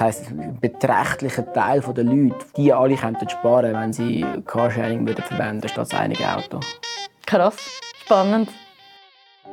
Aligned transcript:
Das 0.00 0.16
heisst, 0.16 0.30
ein 0.30 0.56
beträchtlicher 0.58 1.52
Teil 1.52 1.80
der 1.82 2.04
Leute, 2.04 2.46
die 2.56 2.72
alle 2.72 2.96
könnten 2.96 3.28
sparen, 3.28 3.74
wenn 3.74 3.92
sie 3.92 4.24
Carsharing 4.46 5.06
würden 5.06 5.22
verwenden 5.22 5.68
statt 5.68 5.92
einige 5.92 6.24
Auto. 6.26 6.58
Krass, 7.26 7.56
spannend. 8.02 8.48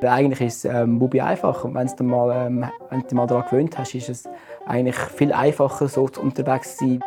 Eigentlich 0.02 0.39
ist 0.39 0.63
es 0.63 0.73
ähm, 0.73 0.99
Bubi 0.99 1.20
einfach. 1.20 1.65
Und 1.65 1.75
wenn 1.75 1.91
du 1.93 2.04
mal, 2.05 2.47
ähm, 2.47 2.65
wenn 2.89 3.04
du 3.05 3.15
mal 3.15 3.27
daran 3.27 3.43
gewöhnt 3.43 3.77
hast, 3.77 3.93
ist 3.93 4.07
es 4.07 4.29
eigentlich 4.65 4.95
viel 4.95 5.33
einfacher, 5.33 5.89
so 5.89 6.09
unterwegs 6.18 6.77
zu 6.77 6.86
sein. 6.86 7.04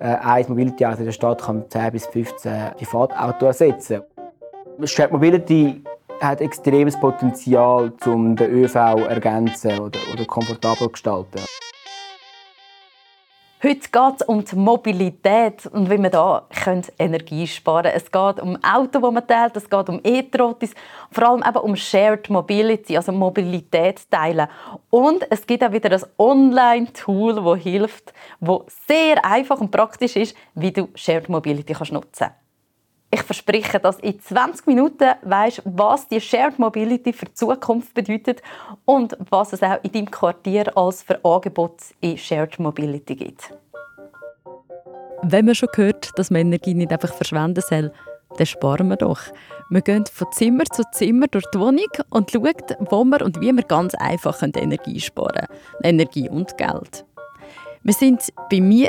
Äh, 0.00 0.16
ein 0.22 0.46
Mobility-Auto 0.48 1.00
in 1.00 1.04
der 1.04 1.12
Stadt 1.12 1.42
kann 1.42 1.68
10 1.68 1.92
bis 1.92 2.06
15 2.06 2.70
Privatautos 2.78 3.60
ersetzen. 3.60 4.00
Shared 4.84 5.12
Mobility 5.12 5.84
hat 6.22 6.40
extremes 6.40 6.98
Potenzial, 6.98 7.92
um 8.06 8.34
den 8.34 8.50
ÖV 8.50 8.72
zu 8.72 9.04
ergänzen 9.04 9.78
oder, 9.78 10.00
oder 10.14 10.24
komfortabel 10.24 10.86
zu 10.86 10.88
gestalten. 10.88 11.42
Heute 13.64 13.76
geht 13.92 14.20
es 14.20 14.26
um 14.26 14.44
die 14.44 14.56
Mobilität 14.56 15.66
und 15.66 15.88
wie 15.88 15.96
man 15.96 16.10
da 16.10 16.48
Energie 16.98 17.46
sparen 17.46 17.84
kann. 17.84 17.92
Es 17.94 18.10
geht 18.10 18.42
um 18.42 18.58
Auto, 18.60 18.98
das 18.98 19.12
man 19.12 19.24
teilt, 19.24 19.56
es 19.56 19.70
geht 19.70 19.88
um 19.88 20.00
E-Trotis, 20.02 20.74
vor 21.12 21.28
allem 21.28 21.44
eben 21.46 21.58
um 21.58 21.76
Shared 21.76 22.28
Mobility, 22.28 22.96
also 22.96 23.12
Mobilität 23.12 24.10
teilen. 24.10 24.48
Und 24.90 25.24
es 25.30 25.46
gibt 25.46 25.62
auch 25.62 25.70
wieder 25.70 25.92
ein 25.92 26.02
Online-Tool, 26.18 27.36
das 27.36 27.62
hilft, 27.62 28.12
das 28.40 28.62
sehr 28.88 29.24
einfach 29.24 29.60
und 29.60 29.70
praktisch 29.70 30.16
ist, 30.16 30.36
wie 30.56 30.72
du 30.72 30.88
Shared 30.96 31.28
Mobility 31.28 31.72
nutzen 31.92 32.00
kannst. 32.18 32.41
Ich 33.14 33.22
verspreche, 33.22 33.78
dass 33.78 33.98
in 33.98 34.18
20 34.18 34.66
Minuten 34.66 35.10
weißt, 35.20 35.62
was 35.66 36.08
die 36.08 36.18
Shared 36.18 36.58
Mobility 36.58 37.12
für 37.12 37.26
die 37.26 37.34
Zukunft 37.34 37.92
bedeutet 37.92 38.40
und 38.86 39.14
was 39.28 39.52
es 39.52 39.62
auch 39.62 39.76
in 39.82 39.92
deinem 39.92 40.10
Quartier 40.10 40.74
als 40.74 41.02
für 41.02 41.22
Angebote 41.22 41.84
in 42.00 42.16
Shared 42.16 42.58
Mobility 42.58 43.14
gibt. 43.14 43.52
Wenn 45.22 45.44
man 45.44 45.54
schon 45.54 45.68
hört, 45.74 46.10
dass 46.16 46.30
man 46.30 46.40
Energie 46.40 46.72
nicht 46.72 46.90
einfach 46.90 47.12
verschwenden 47.12 47.62
soll, 47.68 47.92
dann 48.38 48.46
sparen 48.46 48.88
wir 48.88 48.96
doch. 48.96 49.20
Wir 49.68 49.82
gehen 49.82 50.06
von 50.10 50.32
Zimmer 50.32 50.64
zu 50.64 50.82
Zimmer 50.92 51.26
durch 51.26 51.44
die 51.54 51.58
Wohnung 51.58 51.84
und 52.08 52.30
schauen, 52.30 52.54
wo 52.90 53.04
wir 53.04 53.20
und 53.20 53.42
wie 53.42 53.52
wir 53.52 53.64
ganz 53.64 53.94
einfach 53.94 54.42
Energie 54.42 55.00
sparen 55.00 55.46
können. 55.46 55.58
Energie 55.82 56.30
und 56.30 56.56
Geld. 56.56 57.04
Wir 57.84 57.94
sind 57.94 58.32
bei 58.48 58.60
mir 58.60 58.88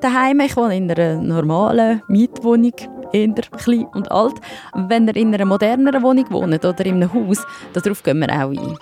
daheim. 0.00 0.40
Ich 0.40 0.56
wohne 0.56 0.76
in 0.76 0.90
einer 0.90 1.14
normalen 1.14 2.02
Mietwohnung, 2.08 2.74
eher 3.12 3.34
klein 3.58 3.86
und 3.94 4.10
alt. 4.10 4.34
Wenn 4.74 5.06
ihr 5.08 5.16
in 5.16 5.34
einer 5.34 5.44
moderneren 5.44 6.02
Wohnung 6.02 6.30
wohnt 6.30 6.64
oder 6.64 6.86
in 6.86 6.94
einem 6.96 7.12
Haus, 7.12 7.44
darauf 7.72 8.02
gehen 8.02 8.20
wir 8.20 8.30
auch 8.30 8.50
ein. 8.50 8.78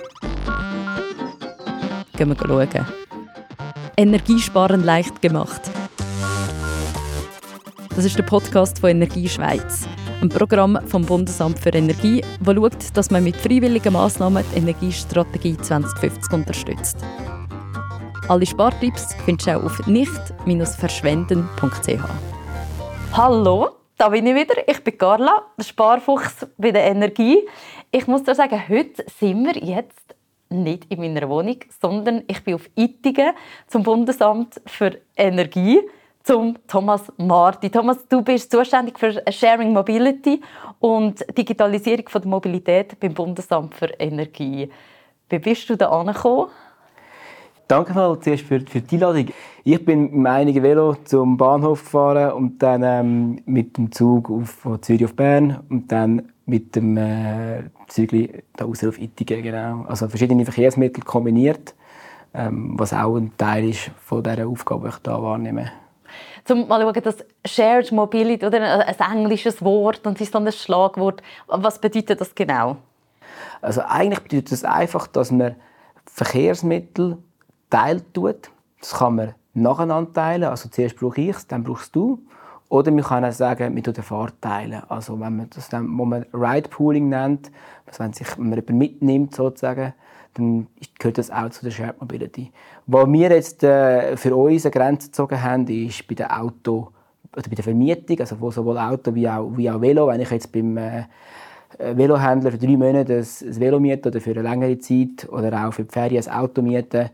Gehen 2.16 2.28
wir 2.28 2.36
schauen. 2.36 2.86
Energiesparen 3.96 4.84
leicht 4.84 5.20
gemacht. 5.20 5.62
Das 7.94 8.04
ist 8.04 8.16
der 8.16 8.22
Podcast 8.22 8.78
von 8.78 8.90
Energie 8.90 9.28
Schweiz, 9.28 9.88
ein 10.22 10.28
Programm 10.28 10.78
vom 10.86 11.04
Bundesamt 11.04 11.58
für 11.58 11.70
Energie, 11.70 12.22
das 12.40 12.54
schaut, 12.54 12.96
dass 12.96 13.10
man 13.10 13.24
mit 13.24 13.34
freiwilligen 13.36 13.92
Massnahmen 13.92 14.44
die 14.54 14.58
Energiestrategie 14.58 15.56
2050 15.58 16.32
unterstützt. 16.32 16.98
Alle 18.28 18.46
Spartipps 18.46 19.08
findest 19.24 19.48
du 19.48 19.58
auch 19.58 19.64
auf 19.64 19.84
nicht-verschwenden.ch. 19.86 21.98
Hallo, 23.12 23.79
da 24.00 24.08
bin 24.08 24.26
ich 24.26 24.34
wieder. 24.34 24.66
Ich 24.66 24.82
bin 24.82 24.96
Carla, 24.96 25.42
der 25.58 25.64
Sparfuchs 25.64 26.46
bei 26.56 26.70
der 26.70 26.84
Energie. 26.84 27.46
Ich 27.90 28.06
muss 28.06 28.22
dir 28.22 28.34
sagen, 28.34 28.66
heute 28.66 29.04
sind 29.18 29.44
wir 29.44 29.62
jetzt 29.62 30.16
nicht 30.48 30.86
in 30.90 31.00
meiner 31.00 31.28
Wohnung, 31.28 31.58
sondern 31.82 32.22
ich 32.26 32.42
bin 32.42 32.54
auf 32.54 32.70
Ittigen 32.76 33.32
zum 33.66 33.82
Bundesamt 33.82 34.58
für 34.64 34.98
Energie 35.14 35.80
zum 36.22 36.56
Thomas 36.66 37.12
Marti. 37.18 37.68
Thomas, 37.68 38.08
du 38.08 38.22
bist 38.22 38.50
zuständig 38.50 38.98
für 38.98 39.22
Sharing 39.30 39.74
Mobility 39.74 40.40
und 40.78 41.22
Digitalisierung 41.36 42.06
der 42.10 42.26
Mobilität 42.26 42.98
beim 42.98 43.12
Bundesamt 43.12 43.74
für 43.74 43.88
Energie. 43.98 44.70
Wie 45.28 45.38
bist 45.38 45.68
du 45.68 45.76
da 45.76 45.90
angekommen? 45.90 46.48
Danke 47.70 47.94
mal 47.94 48.18
zuerst 48.18 48.42
für, 48.42 48.58
für 48.62 48.80
die 48.80 48.96
Einladung. 48.96 49.28
Ich 49.62 49.84
bin 49.84 50.02
mit 50.02 50.12
meinem 50.14 50.60
Velo 50.60 50.96
zum 51.04 51.36
Bahnhof 51.36 51.84
gefahren 51.84 52.32
und 52.32 52.60
dann 52.60 52.82
ähm, 52.82 53.42
mit 53.46 53.76
dem 53.76 53.92
Zug 53.92 54.28
auf, 54.28 54.50
von 54.50 54.82
Zürich 54.82 55.04
auf 55.04 55.14
Bern 55.14 55.60
und 55.68 55.92
dann 55.92 56.32
mit 56.46 56.74
dem 56.74 56.96
äh, 56.96 57.62
Zügli 57.86 58.42
da 58.56 58.64
raus 58.64 58.82
auf 58.82 59.00
Ittigen. 59.00 59.44
Genau. 59.44 59.84
Also 59.86 60.08
verschiedene 60.08 60.44
Verkehrsmittel 60.44 61.04
kombiniert, 61.04 61.76
ähm, 62.34 62.74
was 62.76 62.92
auch 62.92 63.14
ein 63.14 63.30
Teil 63.38 63.68
ist 63.68 63.92
von 64.04 64.24
dieser 64.24 64.48
Aufgabe, 64.48 64.88
die 64.88 64.96
ich 64.96 65.00
hier 65.04 65.22
wahrnehme. 65.22 65.70
Zum 66.44 66.66
mal 66.66 66.80
schauen, 66.80 67.02
das 67.04 67.24
Shared 67.44 67.92
Mobility, 67.92 68.46
oder 68.46 68.84
ein 68.84 68.96
englisches 69.12 69.62
Wort 69.62 70.04
und 70.08 70.20
ist 70.20 70.34
dann 70.34 70.44
ein 70.44 70.52
Schlagwort. 70.52 71.22
Was 71.46 71.80
bedeutet 71.80 72.20
das 72.20 72.34
genau? 72.34 72.78
Also 73.62 73.82
eigentlich 73.86 74.24
bedeutet 74.24 74.50
das 74.50 74.64
einfach, 74.64 75.06
dass 75.06 75.30
man 75.30 75.54
Verkehrsmittel 76.04 77.18
teilt 77.70 78.12
tut. 78.12 78.50
Das 78.80 78.92
kann 78.92 79.16
man 79.16 79.34
nacheinander 79.54 80.12
teilen. 80.12 80.44
Also 80.44 80.68
zuerst 80.68 80.96
brauche 80.96 81.20
ich 81.20 81.36
es, 81.36 81.46
dann 81.46 81.64
brauchst 81.64 81.94
du. 81.94 82.20
Oder 82.68 82.92
man 82.92 83.02
kann 83.02 83.24
auch 83.24 83.32
sagen, 83.32 83.74
man 83.74 83.82
tut 83.82 83.96
den 83.96 84.04
Fahrt 84.04 84.34
teilen. 84.40 84.82
Also 84.88 85.14
wenn 85.14 85.36
man 85.36 85.50
das 85.50 85.68
dann, 85.68 85.86
was 85.98 86.06
man 86.06 86.26
Ride 86.32 86.68
Pooling 86.68 87.08
nennt, 87.08 87.50
also 87.86 88.04
wenn 88.04 88.12
sich 88.12 88.28
wenn 88.38 88.50
man 88.50 88.58
jemanden 88.58 88.78
mitnimmt 88.78 89.34
sozusagen, 89.34 89.92
dann 90.34 90.68
gehört 90.98 91.18
das 91.18 91.30
auch 91.30 91.50
zu 91.50 91.64
der 91.64 91.72
Shared 91.72 92.00
Mobility. 92.00 92.52
Was 92.86 93.08
wir 93.08 93.30
jetzt 93.30 93.64
äh, 93.64 94.16
für 94.16 94.36
uns 94.36 94.64
eine 94.64 94.70
Grenze 94.70 95.08
gezogen 95.08 95.42
haben, 95.42 95.66
ist 95.66 96.06
bei 96.06 96.14
der 96.14 96.40
Auto 96.40 96.92
oder 97.36 97.48
bei 97.48 97.56
der 97.56 97.64
Vermietung, 97.64 98.20
also 98.20 98.40
wo 98.40 98.50
sowohl 98.50 98.78
Auto 98.78 99.14
wie 99.14 99.28
auch, 99.28 99.50
wie 99.56 99.68
auch 99.68 99.80
Velo. 99.80 100.06
Wenn 100.06 100.20
ich 100.20 100.30
jetzt 100.30 100.52
beim 100.52 100.76
äh, 100.76 101.04
Velohändler 101.78 102.52
für 102.52 102.58
drei 102.58 102.76
Monate 102.76 103.18
ein 103.18 103.60
Velo 103.60 103.80
miete 103.80 104.08
oder 104.08 104.20
für 104.20 104.30
eine 104.30 104.42
längere 104.42 104.78
Zeit 104.78 105.28
oder 105.30 105.66
auch 105.66 105.72
für 105.72 105.84
die 105.84 105.92
Ferien 105.92 106.24
ein 106.24 106.32
Auto 106.32 106.62
miete, 106.62 107.10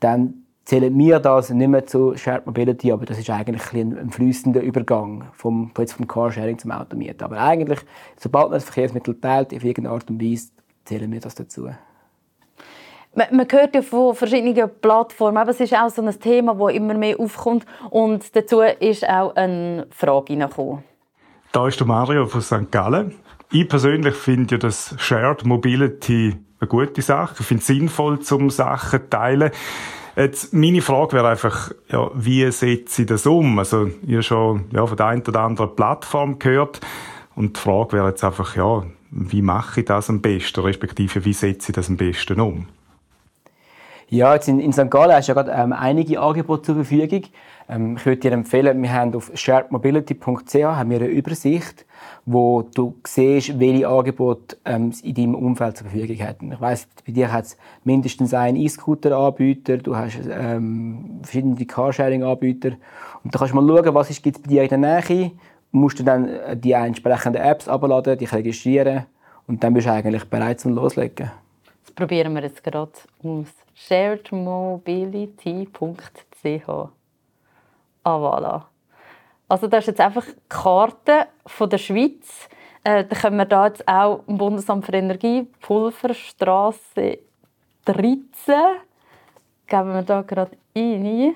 dann 0.00 0.44
zählen 0.68 0.96
wir 0.98 1.18
das 1.18 1.48
nicht 1.48 1.68
mehr 1.68 1.86
zu 1.86 2.14
Shared 2.14 2.44
Mobility, 2.44 2.92
aber 2.92 3.06
das 3.06 3.18
ist 3.18 3.30
eigentlich 3.30 3.72
ein, 3.72 3.98
ein 3.98 4.10
fließender 4.10 4.60
Übergang 4.60 5.24
vom, 5.32 5.70
jetzt 5.78 5.94
vom 5.94 6.06
Carsharing 6.06 6.58
zum 6.58 6.72
Automieten. 6.72 7.22
Aber 7.22 7.40
eigentlich, 7.40 7.78
sobald 8.18 8.50
man 8.50 8.58
das 8.58 8.64
Verkehrsmittel 8.64 9.18
teilt, 9.18 9.54
auf 9.54 9.64
irgendeine 9.64 9.94
Art 9.94 10.10
und 10.10 10.22
Weise, 10.22 10.50
zählen 10.84 11.10
wir 11.10 11.20
das 11.20 11.34
dazu. 11.34 11.70
Man, 13.14 13.46
hört 13.50 13.74
ja 13.74 13.80
von 13.80 14.14
verschiedenen 14.14 14.70
Plattformen, 14.80 15.38
aber 15.38 15.52
es 15.52 15.60
ist 15.60 15.74
auch 15.74 15.88
so 15.88 16.02
ein 16.02 16.20
Thema, 16.20 16.54
das 16.54 16.74
immer 16.74 16.94
mehr 16.94 17.18
aufkommt 17.18 17.64
und 17.88 18.36
dazu 18.36 18.60
ist 18.60 19.08
auch 19.08 19.34
eine 19.36 19.86
Frage 19.90 20.34
hineingekommen. 20.34 20.84
Da 21.52 21.66
ist 21.66 21.80
der 21.80 21.86
Mario 21.86 22.26
von 22.26 22.42
St. 22.42 22.70
Gallen. 22.70 23.14
Ich 23.50 23.66
persönlich 23.66 24.14
finde 24.14 24.56
ja 24.56 24.58
das 24.58 24.94
Shared 24.98 25.46
Mobility 25.46 26.36
eine 26.60 26.68
gute 26.68 27.02
Sache. 27.02 27.36
Ich 27.40 27.46
finde 27.46 27.60
es 27.60 27.66
sinnvoll, 27.66 28.20
zum 28.20 28.50
Sachen 28.50 29.00
zu 29.00 29.10
teilen. 29.10 29.50
Jetzt, 30.16 30.52
meine 30.52 30.82
Frage 30.82 31.12
wäre 31.12 31.28
einfach, 31.28 31.70
ja, 31.88 32.10
wie 32.14 32.50
setze 32.50 33.02
ich 33.02 33.08
das 33.08 33.24
um? 33.26 33.58
Also, 33.58 33.88
ihr 34.04 34.16
habt 34.16 34.26
schon, 34.26 34.64
ja, 34.72 34.84
von 34.84 34.96
der 34.96 35.06
einen 35.06 35.22
oder 35.22 35.40
anderen 35.40 35.76
Plattform 35.76 36.38
gehört. 36.38 36.80
Und 37.36 37.56
die 37.56 37.60
Frage 37.60 37.92
wäre 37.92 38.08
jetzt 38.08 38.24
einfach, 38.24 38.56
ja, 38.56 38.82
wie 39.10 39.42
mache 39.42 39.80
ich 39.80 39.86
das 39.86 40.10
am 40.10 40.20
besten? 40.20 40.60
Respektive, 40.60 41.24
wie 41.24 41.32
setze 41.32 41.70
ich 41.70 41.74
das 41.76 41.88
am 41.88 41.96
besten 41.96 42.40
um? 42.40 42.66
Ja, 44.08 44.34
jetzt 44.34 44.48
in, 44.48 44.58
in 44.58 44.72
St. 44.72 44.90
Gallen 44.90 45.12
hast 45.12 45.28
du 45.28 45.32
ja 45.32 45.42
gerade 45.42 45.52
ähm, 45.52 45.72
einige 45.72 46.18
Angebote 46.20 46.62
zur 46.62 46.74
Verfügung. 46.76 47.24
Ähm, 47.68 47.96
ich 47.96 48.06
würde 48.06 48.20
dir 48.20 48.32
empfehlen, 48.32 48.82
wir 48.82 48.92
haben 48.92 49.14
auf 49.14 49.30
sharedmobility.ch 49.34 50.54
haben 50.54 50.90
wir 50.90 50.96
eine 50.96 51.08
Übersicht, 51.08 51.84
wo 52.26 52.62
du 52.62 52.94
siehst, 53.06 53.58
welche 53.58 53.88
Angebote 53.88 54.56
ähm, 54.64 54.92
in 55.02 55.14
deinem 55.14 55.34
Umfeld 55.34 55.76
zur 55.76 55.88
Verfügung 55.88 56.26
haben. 56.26 56.52
Ich 56.52 56.60
weiss, 56.60 56.88
bei 57.06 57.12
dir 57.12 57.32
hat 57.32 57.46
es 57.46 57.56
mindestens 57.84 58.34
einen 58.34 58.56
E-Scooter-Anbieter, 58.56 59.78
du 59.78 59.96
hast 59.96 60.18
ähm, 60.30 61.20
verschiedene 61.22 61.64
Carsharing-Anbieter 61.64 62.72
und 63.24 63.34
da 63.34 63.38
kannst 63.38 63.54
du 63.54 63.60
mal 63.60 63.84
schauen, 63.84 63.94
was 63.94 64.10
es 64.10 64.20
bei 64.20 64.30
dir 64.30 64.62
in 64.62 64.68
der 64.68 64.78
Nähe 64.78 65.32
musst 65.70 66.06
dann 66.06 66.28
äh, 66.28 66.56
die 66.56 66.72
entsprechenden 66.72 67.42
Apps 67.42 67.68
abladen, 67.68 68.18
dich 68.18 68.32
registrieren 68.32 69.06
und 69.46 69.62
dann 69.62 69.74
bist 69.74 69.86
du 69.86 69.92
eigentlich 69.92 70.24
bereit 70.24 70.60
zum 70.60 70.74
Loslegen. 70.74 71.30
Das 71.84 71.92
probieren 71.94 72.34
wir 72.34 72.42
jetzt 72.42 72.62
gerade 72.62 72.92
aus 73.22 73.46
sharedmobility.ch. 73.74 76.68
Ah, 78.04 78.16
voilà. 78.16 78.62
Also 79.48 79.66
das 79.66 79.80
ist 79.80 79.86
jetzt 79.88 80.00
einfach 80.00 80.26
die 80.26 80.48
Karte 80.48 81.26
von 81.46 81.70
der 81.70 81.78
Schweiz. 81.78 82.48
Äh, 82.84 83.04
da 83.04 83.16
können 83.16 83.38
wir 83.38 83.46
da 83.46 83.66
jetzt 83.66 83.86
auch 83.88 84.22
im 84.26 84.36
Bundesamt 84.36 84.84
für 84.86 84.92
Energie, 84.92 85.46
Pulverstraße 85.60 87.18
13, 87.84 88.54
geben 89.66 89.94
wir 89.94 90.02
da 90.02 90.22
gerade 90.22 90.56
ein. 90.76 91.34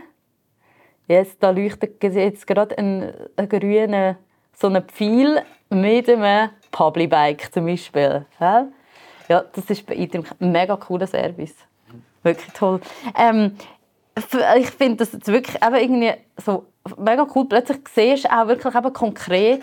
Jetzt 1.09 1.43
da 1.43 1.50
leuchtet 1.50 2.03
jetzt 2.03 2.47
gerade 2.47 2.76
ein, 2.79 3.12
ein 3.37 3.49
grüner 3.49 4.17
so 4.55 4.69
ein 4.69 4.82
Pfeil 4.85 5.43
mit 5.70 6.09
einem 6.09 6.50
Publibike 6.70 7.53
zum 7.53 7.67
Beispiel. 7.67 8.26
Ja, 9.29 9.44
das 9.53 9.70
ist 9.70 9.87
bei 9.87 9.97
Ein 10.41 10.53
mega 10.53 10.76
cooler 10.76 11.06
Service. 11.06 11.55
Wirklich 12.23 12.53
toll. 12.53 12.81
Ähm, 13.19 13.56
ich 14.59 14.70
finde 14.70 14.97
das 14.97 15.12
jetzt 15.12 15.29
wirklich 15.29 15.62
eben 15.62 15.75
irgendwie 15.75 16.12
so 16.44 16.67
mega 16.99 17.26
cool. 17.35 17.47
Plötzlich 17.49 17.79
siehst 17.94 18.25
du 18.25 18.31
auch 18.31 18.49
wirklich 18.49 18.75
eben 18.75 18.93
konkret, 18.93 19.62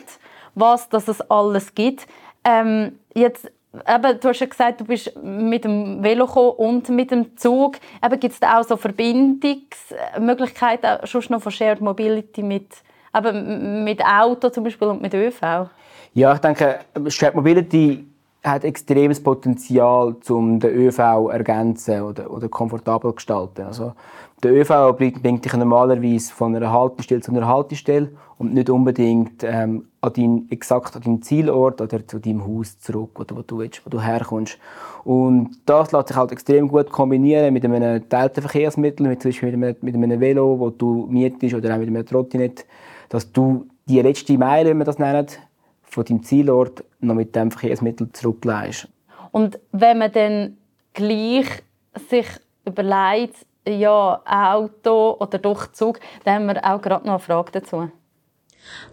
was 0.56 0.90
dass 0.90 1.08
es 1.08 1.22
alles 1.30 1.76
gibt. 1.76 2.08
Ähm, 2.44 2.98
jetzt, 3.14 3.52
eben, 3.74 4.20
du 4.20 4.30
hast 4.30 4.40
ja 4.40 4.48
gesagt, 4.48 4.82
du 4.82 4.86
bist 4.86 5.16
mit 5.22 5.66
dem 5.66 6.02
Velo 6.04 6.26
und 6.26 6.90
mit 6.90 7.12
dem 7.12 7.38
Zug. 7.38 7.78
Gibt 8.20 8.34
es 8.34 8.40
da 8.40 8.60
auch 8.60 8.64
so 8.64 8.76
Verbindungsmöglichkeiten 8.78 11.06
schon 11.06 11.24
noch 11.30 11.42
von 11.42 11.52
Shared 11.52 11.82
Mobility 11.82 12.42
mit, 12.42 12.70
eben, 13.16 13.84
mit 13.84 14.04
Auto 14.04 14.50
zum 14.50 14.64
Beispiel 14.64 14.88
und 14.88 15.00
mit 15.02 15.14
ÖV? 15.14 15.70
Ja, 16.14 16.34
ich 16.34 16.40
denke, 16.40 16.80
Shared 17.08 17.36
Mobility 17.36 18.10
hat 18.44 18.64
extremes 18.64 19.22
Potenzial, 19.22 20.16
um 20.30 20.60
den 20.60 20.72
ÖV 20.72 21.30
ergänzen 21.30 22.02
oder, 22.02 22.32
oder 22.32 22.48
komfortabel 22.48 23.14
gestalten. 23.14 23.64
Also, 23.64 23.94
der 24.44 24.54
ÖV 24.54 24.96
bringt 24.98 25.44
dich 25.44 25.54
normalerweise 25.54 26.34
von 26.34 26.56
einer 26.56 26.72
Haltestelle 26.72 27.22
zu 27.22 27.32
einer 27.32 27.48
Haltestelle 27.48 28.12
und 28.38 28.54
nicht 28.54 28.70
unbedingt 28.70 29.44
ähm, 29.44 29.88
an 30.00 30.14
dein, 30.16 30.48
exakt 30.50 30.96
an 30.96 31.02
deinen 31.02 31.22
Zielort 31.22 31.82
oder 31.82 32.08
zu 32.08 32.20
deinem 32.20 32.46
Haus 32.48 32.80
zurück, 32.80 33.20
oder 33.20 33.36
wo 33.36 33.42
du, 33.42 33.58
willst, 33.60 33.86
wo 33.86 33.90
du 33.90 34.00
herkommst. 34.00 34.58
Und 35.04 35.58
das 35.66 35.92
lässt 35.92 36.08
sich 36.08 36.18
halt 36.18 36.32
extrem 36.32 36.70
gut 36.70 36.90
kombinieren 36.90 37.54
mit 37.54 37.66
einem 37.66 38.02
geteilten 38.02 38.42
Verkehrsmittel, 38.42 39.08
mit, 39.08 39.22
zum 39.22 39.32
Beispiel 39.32 39.58
mit 39.58 39.84
einem, 39.84 39.96
mit 39.96 39.96
einem 39.96 40.22
Velo, 40.22 40.70
das 40.70 40.78
du 40.78 41.08
mietest, 41.10 41.56
oder 41.56 41.74
auch 41.74 41.80
mit 41.80 41.90
einem 41.90 42.06
Trottinett, 42.06 42.66
dass 43.10 43.30
du 43.32 43.68
die 43.88 44.02
letzte 44.02 44.38
Meile, 44.38 44.70
wie 44.70 44.76
man 44.76 44.86
das 44.86 45.00
nennt, 45.00 45.40
von 45.84 46.06
deinem 46.06 46.24
Zielort 46.24 46.84
noch 47.02 47.16
mit 47.16 47.36
dem 47.36 47.52
Verkehrsmittel 47.52 48.10
zurückleist. 48.14 48.88
Und 49.32 49.60
wenn 49.74 49.98
man 49.98 50.12
dann 50.12 50.58
gleich 50.94 51.48
sich 52.10 52.28
überlegt, 52.66 53.46
ja, 53.72 54.22
Auto 54.26 55.18
oder 55.20 55.38
doch 55.38 55.72
Zug, 55.72 56.00
dann 56.24 56.36
haben 56.36 56.46
wir 56.48 56.66
auch 56.66 56.82
gerade 56.82 57.06
noch 57.06 57.14
eine 57.14 57.20
Frage 57.20 57.52
dazu. 57.52 57.92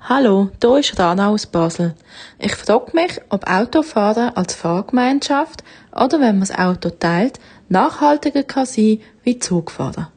Hallo, 0.00 0.50
hier 0.62 0.78
ist 0.78 0.98
Rana 0.98 1.28
aus 1.28 1.46
Basel. 1.46 1.94
Ich 2.38 2.54
frage 2.54 2.92
mich, 2.94 3.20
ob 3.28 3.48
Autofahren 3.48 4.34
als 4.36 4.54
Fahrgemeinschaft 4.54 5.64
oder 5.92 6.20
wenn 6.20 6.38
man 6.38 6.40
das 6.40 6.56
Auto 6.56 6.90
teilt, 6.90 7.40
nachhaltiger 7.68 8.42
kann 8.42 8.66
sein 8.66 9.00
wie 9.22 9.38
Zugfahren. 9.38 10.08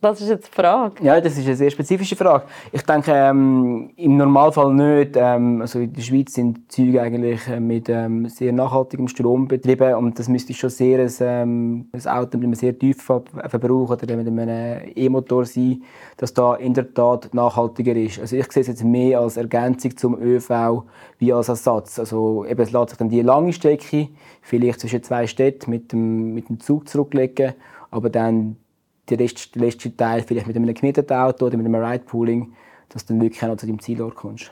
Das 0.00 0.20
ist 0.20 0.28
jetzt 0.28 0.46
die 0.46 0.54
Frage. 0.54 1.02
Ja, 1.02 1.20
das 1.20 1.36
ist 1.36 1.44
eine 1.44 1.56
sehr 1.56 1.70
spezifische 1.70 2.14
Frage. 2.14 2.44
Ich 2.70 2.82
denke, 2.82 3.10
ähm, 3.12 3.90
im 3.96 4.16
Normalfall 4.16 4.72
nicht. 4.72 5.16
Ähm, 5.16 5.60
also 5.60 5.80
in 5.80 5.92
der 5.92 6.02
Schweiz 6.02 6.34
sind 6.34 6.70
Züge 6.70 7.02
eigentlich 7.02 7.48
äh, 7.48 7.58
mit 7.58 7.88
ähm, 7.88 8.28
sehr 8.28 8.52
nachhaltigem 8.52 9.08
Strom 9.08 9.48
betrieben 9.48 9.94
und 9.94 10.20
das 10.20 10.28
müsste 10.28 10.54
schon 10.54 10.70
sehr 10.70 11.00
ein, 11.00 11.12
ähm, 11.18 11.88
ein 11.90 12.06
Auto 12.06 12.38
mit 12.38 12.44
einem 12.44 12.54
sehr 12.54 12.78
tiefen 12.78 13.22
Verbrauch 13.48 13.90
oder 13.90 14.16
mit 14.16 14.28
einem 14.28 14.92
E-Motor 14.94 15.44
sein, 15.44 15.82
dass 16.16 16.32
da 16.32 16.54
in 16.54 16.72
der 16.72 16.94
Tat 16.94 17.34
nachhaltiger 17.34 17.96
ist. 17.96 18.20
Also 18.20 18.36
ich 18.36 18.52
sehe 18.52 18.60
es 18.60 18.68
jetzt 18.68 18.84
mehr 18.84 19.18
als 19.18 19.36
Ergänzung 19.36 19.96
zum 19.96 20.16
ÖV 20.22 20.84
wie 21.18 21.32
als 21.32 21.48
Ersatz. 21.48 21.98
Also 21.98 22.44
eben, 22.44 22.60
es 22.60 22.70
lässt 22.70 22.90
sich 22.90 22.98
dann 22.98 23.08
die 23.08 23.22
lange 23.22 23.52
Strecke 23.52 24.10
vielleicht 24.42 24.78
zwischen 24.78 25.02
zwei 25.02 25.26
Städten 25.26 25.72
mit 25.72 25.90
dem, 25.90 26.34
mit 26.34 26.48
dem 26.50 26.60
Zug 26.60 26.88
zurücklegen, 26.88 27.54
aber 27.90 28.10
dann 28.10 28.58
der 29.08 29.16
der 29.18 29.28
letzte 29.54 29.96
Teil 29.96 30.22
vielleicht 30.22 30.46
mit 30.46 30.56
einem 30.56 30.72
gemieteten 30.72 31.16
Auto 31.16 31.46
oder 31.46 31.56
mit 31.56 31.66
einem 31.66 31.82
Ride-Pooling, 31.82 32.52
dass 32.88 33.04
du 33.04 33.14
dann 33.14 33.22
wirklich 33.22 33.42
auch 33.42 33.48
noch 33.48 33.56
zu 33.56 33.66
deinem 33.66 33.80
Zielort 33.80 34.14
kommst. 34.14 34.50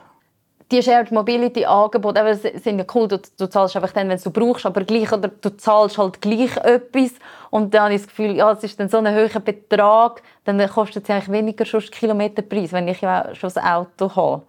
Die 0.71 0.83
Shared 0.83 1.13
Mobility 1.13 1.67
Angebote 1.67 2.35
sind 2.35 2.79
ja 2.79 2.87
cool, 2.95 3.07
du, 3.07 3.21
du 3.39 3.47
zahlst 3.47 3.77
einfach 3.77 3.93
dann, 3.93 4.09
wenn 4.09 4.19
du 4.19 4.31
brauchst, 4.31 4.65
aber 4.65 4.83
gleich, 4.85 5.13
oder 5.13 5.29
du 5.29 5.57
zahlst 5.57 5.99
halt 5.99 6.23
gleich 6.23 6.57
etwas 6.57 7.13
und 7.51 7.75
dann 7.75 7.83
habe 7.83 7.95
ich 7.95 8.01
das 8.01 8.09
Gefühl, 8.09 8.35
ja, 8.35 8.51
es 8.51 8.65
ist 8.65 8.81
dann 8.81 8.89
so 8.89 8.97
ein 8.99 9.15
hoher 9.15 9.41
Betrag, 9.41 10.23
dann 10.45 10.67
kostet 10.69 11.05
es 11.05 11.11
eigentlich 11.11 11.31
weniger 11.31 11.67
schon 11.67 11.83
Kilometerpreis, 11.83 12.73
wenn 12.73 12.89
ich 12.89 13.03
ja 13.03 13.35
schon 13.35 13.53
ein 13.55 13.65
Auto 13.65 14.17
habe. 14.17 14.43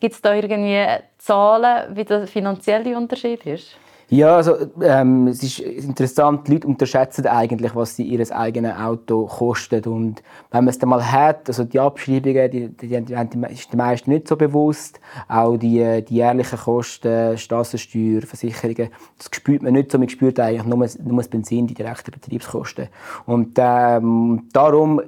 Gibt 0.00 0.14
es 0.14 0.22
da 0.22 0.34
irgendwie 0.34 0.84
Zahlen, 1.18 1.94
wie 1.94 2.04
der 2.04 2.26
finanzielle 2.26 2.96
Unterschied 2.96 3.44
ist? 3.46 3.76
Ja, 4.08 4.36
also 4.36 4.54
ähm, 4.82 5.26
es 5.26 5.42
ist 5.42 5.58
interessant, 5.58 6.46
die 6.46 6.52
Leute 6.52 6.68
unterschätzen 6.68 7.26
eigentlich, 7.26 7.74
was 7.74 7.96
sie 7.96 8.04
ihr 8.04 8.24
eigenes 8.30 8.76
Auto 8.76 9.26
kostet. 9.26 9.88
Und 9.88 10.22
wenn 10.52 10.64
man 10.64 10.68
es 10.68 10.78
dann 10.78 10.90
mal 10.90 11.10
hat, 11.10 11.48
also 11.48 11.64
die 11.64 11.80
Abschreibungen, 11.80 12.48
die, 12.52 12.68
die, 12.68 12.86
die, 12.86 13.04
die 13.04 13.52
ist 13.52 13.72
den 13.72 13.78
meisten 13.78 14.10
nicht 14.10 14.28
so 14.28 14.36
bewusst, 14.36 15.00
auch 15.26 15.56
die, 15.56 16.04
die 16.08 16.14
jährlichen 16.14 16.56
Kosten, 16.56 17.36
Straßensteuer, 17.36 18.22
Versicherungen, 18.22 18.90
das 19.18 19.28
spürt 19.32 19.62
man 19.62 19.72
nicht 19.72 19.90
so, 19.90 19.98
man 19.98 20.08
spürt 20.08 20.38
eigentlich 20.38 20.64
nur, 20.64 20.86
nur 21.02 21.16
das 21.16 21.28
Benzin, 21.28 21.66
die 21.66 21.74
direkten 21.74 22.12
Betriebskosten. 22.12 22.86
Und 23.26 23.54
ähm, 23.58 24.48
darum 24.52 25.00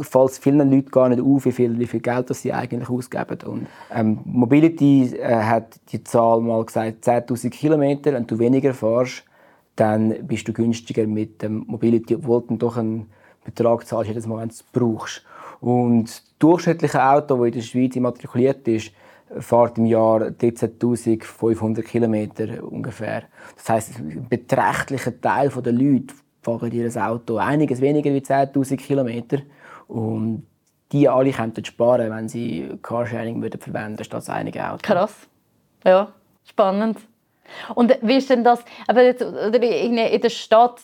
fällt 0.00 0.30
es 0.30 0.38
vielen 0.38 0.70
Leuten 0.70 0.90
gar 0.90 1.08
nicht 1.08 1.20
auf, 1.20 1.44
wie 1.44 1.52
viel, 1.52 1.78
wie 1.78 1.86
viel 1.86 2.00
Geld 2.00 2.30
das 2.30 2.42
sie 2.42 2.52
eigentlich 2.52 2.88
ausgeben. 2.88 3.38
Und, 3.46 3.66
ähm, 3.94 4.20
Mobility 4.24 5.16
äh, 5.16 5.42
hat 5.42 5.80
die 5.90 6.02
Zahl 6.02 6.40
mal 6.40 6.64
gesagt, 6.64 7.06
10'000 7.06 7.50
Kilometer. 7.50 8.12
Wenn 8.12 8.26
du 8.26 8.38
weniger 8.38 8.74
fährst, 8.74 9.24
dann 9.76 10.26
bist 10.26 10.48
du 10.48 10.52
günstiger 10.52 11.06
mit 11.06 11.42
dem 11.42 11.64
Mobility, 11.66 12.16
obwohl 12.16 12.42
du 12.48 12.56
doch 12.56 12.76
einen 12.76 13.10
Betrag 13.44 13.86
zahlst, 13.86 14.08
jedes 14.08 14.26
Mal, 14.26 14.40
wenn 14.40 14.48
du 14.48 14.54
es 14.54 14.62
brauchst. 14.62 15.24
Und 15.60 16.04
das 16.04 16.24
durchschnittliche 16.38 17.04
Auto, 17.04 17.36
das 17.36 17.46
in 17.46 17.52
der 17.52 17.60
Schweiz 17.60 17.96
immatrikuliert 17.96 18.66
ist, 18.68 18.92
fährt 19.38 19.78
im 19.78 19.86
Jahr 19.86 20.22
13.500 20.22 21.82
Kilometer 21.82 22.62
ungefähr. 22.62 23.24
Das 23.56 23.68
heisst, 23.68 23.98
ein 23.98 24.26
beträchtlicher 24.28 25.18
Teil 25.20 25.48
der 25.48 25.72
Leute 25.72 26.14
fahren 26.42 26.72
ihr 26.72 26.90
Auto 26.96 27.36
einiges 27.36 27.80
weniger 27.80 28.12
wie 28.12 28.18
10.000 28.18 28.76
Kilometer. 28.76 29.38
Und 29.92 30.46
die 30.92 31.06
alle 31.06 31.32
könnten 31.32 31.64
sparen, 31.64 32.10
wenn 32.10 32.28
sie 32.28 32.78
Carsharing 32.82 33.42
würden 33.42 33.60
verwenden 33.60 34.02
statt 34.04 34.28
einige 34.30 34.66
Autos. 34.66 34.82
Krass. 34.82 35.28
Ja, 35.84 36.12
spannend. 36.44 36.98
Und 37.74 37.98
wie 38.00 38.16
ist 38.16 38.30
denn 38.30 38.42
das, 38.42 38.64
aber 38.88 39.02
jetzt, 39.02 39.20
in 39.20 39.96
der 39.96 40.30
Stadt, 40.30 40.80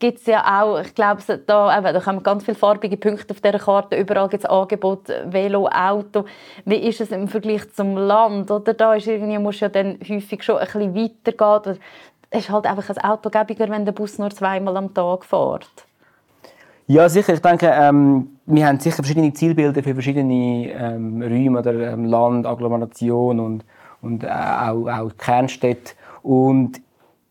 gibt 0.00 0.18
es 0.18 0.26
ja 0.26 0.60
auch, 0.60 0.80
ich 0.80 0.92
glaube, 0.96 1.22
da, 1.46 1.78
eben, 1.78 1.94
da 1.94 2.06
haben 2.06 2.22
ganz 2.24 2.44
viele 2.44 2.56
farbige 2.56 2.96
Punkte 2.96 3.32
auf 3.32 3.40
dieser 3.40 3.60
Karte, 3.60 3.96
überall 3.96 4.28
gibt 4.28 4.42
es 4.42 4.50
Angebote, 4.50 5.26
Velo, 5.28 5.68
Auto. 5.68 6.24
Wie 6.64 6.76
ist 6.76 7.00
es 7.00 7.12
im 7.12 7.28
Vergleich 7.28 7.72
zum 7.74 7.96
Land? 7.96 8.50
Oder 8.50 8.74
da 8.74 8.94
ist 8.94 9.06
irgendwie, 9.06 9.38
musst 9.38 9.60
ja 9.60 9.68
dann 9.68 10.00
häufig 10.08 10.42
schon 10.42 10.58
ein 10.58 10.66
bisschen 10.66 10.96
weitergehen. 10.96 11.78
Es 12.30 12.40
ist 12.40 12.50
halt 12.50 12.66
einfach 12.66 12.90
ein 12.90 12.98
Auto 12.98 13.30
wenn 13.32 13.84
der 13.84 13.92
Bus 13.92 14.18
nur 14.18 14.30
zweimal 14.30 14.76
am 14.76 14.92
Tag 14.92 15.24
fährt. 15.24 15.86
Ja, 16.88 17.08
sicher. 17.08 17.34
Ich 17.34 17.42
denke, 17.42 17.66
ähm, 17.66 18.38
wir 18.46 18.64
haben 18.64 18.78
sicher 18.78 18.96
verschiedene 18.96 19.32
Zielbilder 19.32 19.82
für 19.82 19.92
verschiedene 19.92 20.70
ähm, 20.70 21.20
Räume 21.20 21.58
oder 21.58 21.92
ähm, 21.92 22.04
Land, 22.04 22.46
Agglomeration 22.46 23.40
und, 23.40 23.64
und 24.02 24.22
äh, 24.22 24.28
auch, 24.28 24.86
auch 24.86 25.10
Kernstädte. 25.18 25.94
Und 26.22 26.80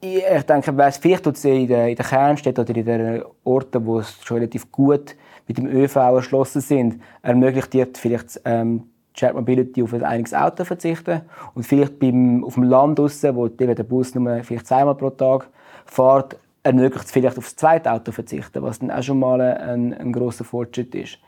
ich, 0.01 0.23
denke, 0.43 0.75
es 0.77 0.97
vielleicht 0.97 1.25
in 1.27 1.67
den, 1.67 1.87
in 1.87 1.95
den 1.95 2.05
Kernstädten 2.05 2.65
oder 2.65 2.75
in 2.75 2.85
den 2.85 3.23
Orten, 3.45 3.85
wo 3.85 3.99
es 3.99 4.17
schon 4.23 4.37
relativ 4.37 4.69
gut 4.73 5.15
mit 5.47 5.57
dem 5.57 5.67
ÖV 5.67 5.95
erschlossen 5.95 6.59
sind, 6.59 7.01
ermöglicht 7.21 7.71
dir 7.71 7.87
vielleicht 7.93 8.41
ähm, 8.43 8.89
Shared 9.13 9.35
Mobility 9.35 9.83
auf 9.83 9.93
ein 9.93 10.03
einiges 10.03 10.33
Auto 10.33 10.65
verzichten 10.65 11.21
und 11.53 11.63
vielleicht 11.65 11.97
beim, 11.99 12.43
auf 12.43 12.55
dem 12.55 12.63
Land 12.63 12.99
draussen, 12.99 13.33
wo 13.37 13.47
der 13.47 13.83
Bus 13.83 14.13
nur 14.15 14.43
vielleicht 14.43 14.67
zweimal 14.67 14.95
pro 14.95 15.11
Tag 15.11 15.47
fährt, 15.85 16.35
ermöglicht 16.65 17.05
es 17.05 17.11
vielleicht 17.11 17.37
auf 17.37 17.45
das 17.45 17.55
zweite 17.55 17.91
Auto 17.91 18.11
verzichten, 18.11 18.63
was 18.63 18.79
dann 18.79 18.89
auch 18.89 19.03
schon 19.03 19.19
mal 19.19 19.39
ein, 19.39 19.93
ein 19.93 20.11
großer 20.11 20.43
Fortschritt 20.43 20.95
ist. 20.95 21.19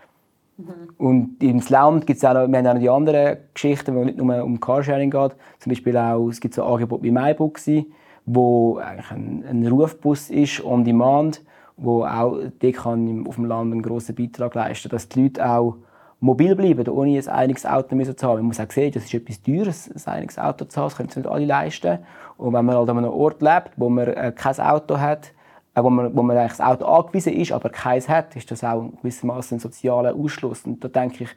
Mhm. 0.58 0.66
Und 0.98 1.44
im 1.44 1.62
Land 1.70 2.08
gibt 2.08 2.18
es 2.18 2.26
auch 2.26 2.34
noch, 2.34 2.48
wir 2.48 2.58
haben 2.58 2.68
auch 2.68 2.74
noch 2.74 2.82
die 2.82 2.90
anderen 2.90 3.38
Geschichten, 3.54 3.96
wo 3.96 4.00
es 4.00 4.06
nicht 4.08 4.18
nur 4.18 4.44
um 4.44 4.60
Carsharing 4.60 5.12
geht. 5.12 5.36
Zum 5.60 5.70
Beispiel 5.70 5.96
auch, 5.96 6.28
es 6.30 6.40
gibt 6.40 6.56
so 6.56 6.64
Angebote 6.64 7.04
wie 7.04 7.12
MyBoxy, 7.12 7.92
wo 8.26 8.78
eigentlich 8.78 9.12
ein, 9.12 9.46
ein 9.48 9.68
Rufbus 9.68 10.32
ist, 10.32 10.64
on 10.64 10.84
demand, 10.84 11.44
wo 11.78 12.04
auch 12.04 12.40
die 12.62 12.72
kann 12.72 13.28
auf 13.28 13.36
dem 13.36 13.46
Land 13.46 13.72
einen 13.72 13.84
grossen 13.84 14.16
Beitrag 14.16 14.56
leisten, 14.56 14.90
dass 14.90 15.08
die 15.08 15.24
Leute 15.24 15.48
auch 15.48 15.76
mobil 16.20 16.56
bleiben, 16.56 16.88
ohne 16.90 17.18
ein 17.18 17.28
einiges 17.28 17.66
Auto 17.66 17.96
zu 17.96 18.28
haben. 18.28 18.38
Man 18.38 18.46
muss 18.46 18.60
auch 18.60 18.72
sehen, 18.72 18.92
das 18.92 19.06
ist 19.06 19.14
etwas 19.14 19.42
Teures, 19.42 19.90
ein 19.90 20.14
einiges 20.14 20.40
Auto 20.40 20.66
zu 20.66 20.80
haben, 20.80 20.88
das 20.88 20.98
können 20.98 21.10
sich 21.10 21.18
nicht 21.18 21.30
alle 21.30 21.46
leisten. 21.46 22.00
Und 22.38 22.54
wenn 22.54 22.66
man 22.66 22.76
halt 22.76 22.90
an 22.90 22.98
einem 22.98 23.12
Ort 23.12 23.42
lebt, 23.42 23.72
wo 23.78 23.90
man 23.90 24.08
äh, 24.08 24.34
kein 24.36 24.60
Auto 24.60 25.00
hat, 25.00 25.32
äh, 25.76 25.84
wo 25.84 25.90
man, 25.90 26.16
wo 26.16 26.24
man 26.24 26.38
eigentlich 26.38 26.58
das 26.58 26.62
Auto 26.62 26.86
angewiesen 26.86 27.34
ist, 27.34 27.52
aber 27.52 27.70
keins 27.70 28.10
hat, 28.10 28.36
ist 28.36 28.50
das 28.50 28.64
auch 28.64 28.90
gewissermaßen 29.02 29.58
ein 29.58 29.60
sozialer 29.60 30.16
Ausschluss. 30.16 30.66
Und 30.66 30.84
da 30.84 30.88
denke 30.88 31.26
ich, 31.26 31.30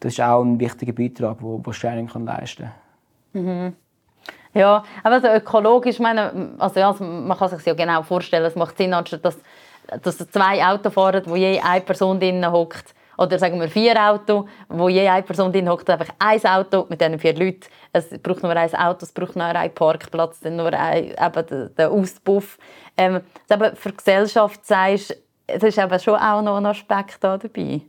das 0.00 0.12
ist 0.12 0.20
auch 0.20 0.42
ein 0.42 0.60
wichtiger 0.60 0.92
Beitrag, 0.92 1.38
wo, 1.40 1.60
wo 1.62 1.72
Sharing 1.72 2.06
kann 2.06 2.26
leisten 2.26 2.70
kann. 3.32 3.42
Mhm. 3.42 3.72
Ja, 4.54 4.84
aber 5.02 5.16
also 5.16 5.28
ökologisch, 5.28 5.98
meine, 5.98 6.54
also 6.58 6.80
ja, 6.80 6.94
man 6.98 7.36
kann 7.36 7.50
sich 7.50 7.64
ja 7.66 7.74
genau 7.74 8.02
vorstellen, 8.02 8.46
es 8.46 8.56
macht 8.56 8.78
Sinn, 8.78 8.94
anstatt 8.94 9.22
dass, 9.22 9.38
dass 10.02 10.16
zwei 10.16 10.64
Autos 10.64 10.94
fahren, 10.94 11.22
wo 11.26 11.36
je 11.36 11.60
eine 11.60 11.82
Person 11.82 12.18
drin 12.18 12.50
hockt, 12.50 12.94
oder 13.18 13.38
sagen 13.38 13.60
wir 13.60 13.68
vier 13.68 13.94
Autos, 14.00 14.46
wo 14.68 14.88
je 14.88 15.08
eine 15.08 15.22
Person 15.22 15.52
drin 15.52 15.68
hockt, 15.68 15.88
einfach 15.88 16.12
ein 16.18 16.44
Auto 16.44 16.86
mit 16.88 17.00
diesen 17.00 17.18
vier 17.18 17.34
Leuten. 17.34 17.66
Es 17.92 18.08
braucht 18.22 18.42
nur 18.42 18.52
ein 18.52 18.74
Auto, 18.74 19.04
es 19.04 19.12
braucht 19.12 19.36
nur 19.36 19.44
einen 19.46 19.74
Parkplatz, 19.74 20.40
dann 20.40 20.56
nur 20.56 20.72
ein, 20.72 21.12
eben 21.12 21.74
den 21.76 21.86
Auspuff. 21.86 22.58
Ähm, 22.96 23.20
aber 23.48 23.76
für 23.76 23.90
die 23.90 23.96
Gesellschaft 23.96 24.64
sagst 24.66 25.16
es 25.46 25.62
ist 25.62 25.78
aber 25.78 25.98
schon 25.98 26.16
auch 26.16 26.42
noch 26.42 26.56
ein 26.56 26.66
Aspekt 26.66 27.18
da 27.20 27.38
dabei. 27.38 27.80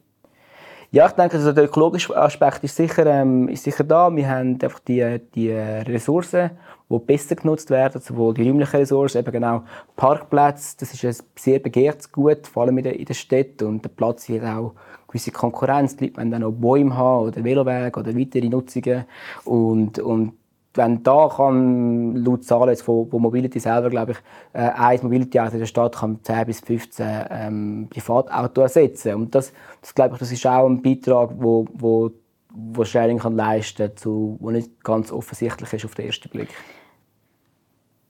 Ja, 0.91 1.07
ich 1.07 1.13
denke, 1.13 1.35
also 1.35 1.51
der 1.51 1.65
ökologische 1.65 2.15
Aspekt 2.15 2.63
ist 2.63 2.75
sicher, 2.75 3.05
ähm, 3.05 3.49
ist 3.49 3.63
sicher 3.63 3.83
da. 3.83 4.15
Wir 4.15 4.29
haben 4.29 4.57
einfach 4.61 4.79
die, 4.79 5.19
die 5.35 5.51
Ressourcen, 5.51 6.51
die 6.89 6.99
besser 6.99 7.35
genutzt 7.35 7.69
werden, 7.69 8.01
sowohl 8.01 8.33
die 8.33 8.47
räumlichen 8.47 8.77
Ressourcen, 8.77 9.19
eben 9.19 9.31
genau 9.31 9.63
Parkplätze, 9.95 10.77
das 10.79 10.93
ist 10.93 11.03
ein 11.03 11.25
sehr 11.37 11.59
begehrtes 11.59 12.11
Gut, 12.11 12.47
vor 12.47 12.63
allem 12.63 12.77
in 12.77 12.85
der, 12.85 12.97
in 12.97 13.05
der 13.05 13.13
Stadt. 13.13 13.61
Und 13.61 13.83
der 13.83 13.89
Platz 13.89 14.29
hat 14.29 14.43
auch 14.43 14.73
gewisse 15.07 15.31
Konkurrenz. 15.31 15.97
Die 15.97 16.05
Leute 16.05 16.17
wollen 16.17 16.31
dann 16.31 16.43
auch 16.43 16.51
Bäume 16.51 16.95
haben 16.95 17.27
oder 17.27 17.43
Velowege 17.43 17.99
oder 17.99 18.15
weitere 18.15 18.47
Nutzungen. 18.47 19.05
Und, 19.43 19.99
und 19.99 20.33
wenn 20.77 21.03
da 21.03 21.29
kann, 21.35 22.15
laut 22.15 22.45
Zahlen 22.45 22.69
jetzt 22.69 22.83
von, 22.83 23.09
von 23.09 23.21
Mobility 23.21 23.59
selber, 23.59 23.89
glaube 23.89 24.13
ich, 24.13 24.17
äh, 24.53 24.69
ein 24.69 24.99
Mobility 25.01 25.39
Auto 25.39 25.53
in 25.53 25.59
der 25.59 25.65
Stadt 25.65 25.95
kann 25.95 26.19
10 26.23 26.45
bis 26.45 26.59
15 26.61 27.25
ähm, 27.29 27.87
Privatautos 27.89 28.75
ersetzen. 28.75 29.15
Und 29.15 29.35
das, 29.35 29.51
das, 29.81 29.93
glaube 29.93 30.13
ich, 30.13 30.19
das 30.19 30.31
ist 30.31 30.45
auch 30.45 30.67
ein 30.67 30.81
Beitrag, 30.81 31.31
wo, 31.37 31.65
wo, 31.73 32.11
wo 32.53 32.85
Sharing 32.85 33.17
kann 33.17 33.35
leisten 33.35 33.91
kann, 33.95 34.37
der 34.39 34.51
nicht 34.51 34.83
ganz 34.83 35.11
offensichtlich 35.11 35.73
ist 35.73 35.85
auf 35.85 35.95
den 35.95 36.05
ersten 36.05 36.29
Blick. 36.29 36.49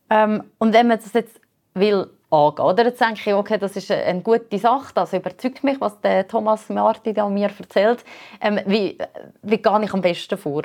Ähm, 0.10 0.44
und 0.58 0.74
wenn 0.74 0.88
man 0.88 0.98
das 0.98 1.14
jetzt 1.14 1.40
will 1.74 2.08
angehen, 2.30 2.66
oder? 2.66 2.86
Jetzt 2.86 3.02
denke 3.02 3.22
ich, 3.26 3.34
okay, 3.34 3.58
das 3.58 3.76
ist 3.76 3.92
eine 3.92 4.22
gute 4.22 4.58
Sache, 4.58 4.94
das 4.94 5.14
überzeugt 5.14 5.64
mich, 5.64 5.80
was 5.80 6.00
der 6.02 6.28
Thomas 6.28 6.70
Marti 6.70 7.14
da 7.14 7.30
mir 7.30 7.50
erzählt. 7.58 8.04
Ähm, 8.42 8.60
wie, 8.66 8.98
wie 9.42 9.58
gehe 9.58 9.84
ich 9.84 9.94
am 9.94 10.02
besten 10.02 10.38
vor? 10.38 10.64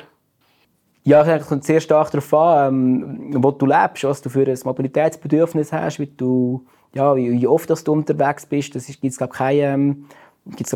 Ja, 1.05 1.19
ich 1.21 1.27
denke, 1.27 1.41
es 1.41 1.49
kommt 1.49 1.65
sehr 1.65 1.81
stark 1.81 2.11
darauf 2.11 2.33
an, 2.33 2.73
ähm, 2.73 3.43
wo 3.43 3.51
du 3.51 3.65
lebst, 3.65 4.03
was 4.05 4.21
du 4.21 4.29
für 4.29 4.47
ein 4.47 4.57
Mobilitätsbedürfnis 4.63 5.73
hast, 5.73 5.99
wie, 5.99 6.07
du, 6.07 6.65
ja, 6.93 7.15
wie, 7.15 7.45
oft 7.45 7.69
dass 7.69 7.83
du 7.83 7.91
unterwegs 7.91 8.45
bist. 8.45 8.75
Es 8.75 8.87
gibt 8.87 9.19
keine, 9.31 9.61
ähm, 9.61 10.05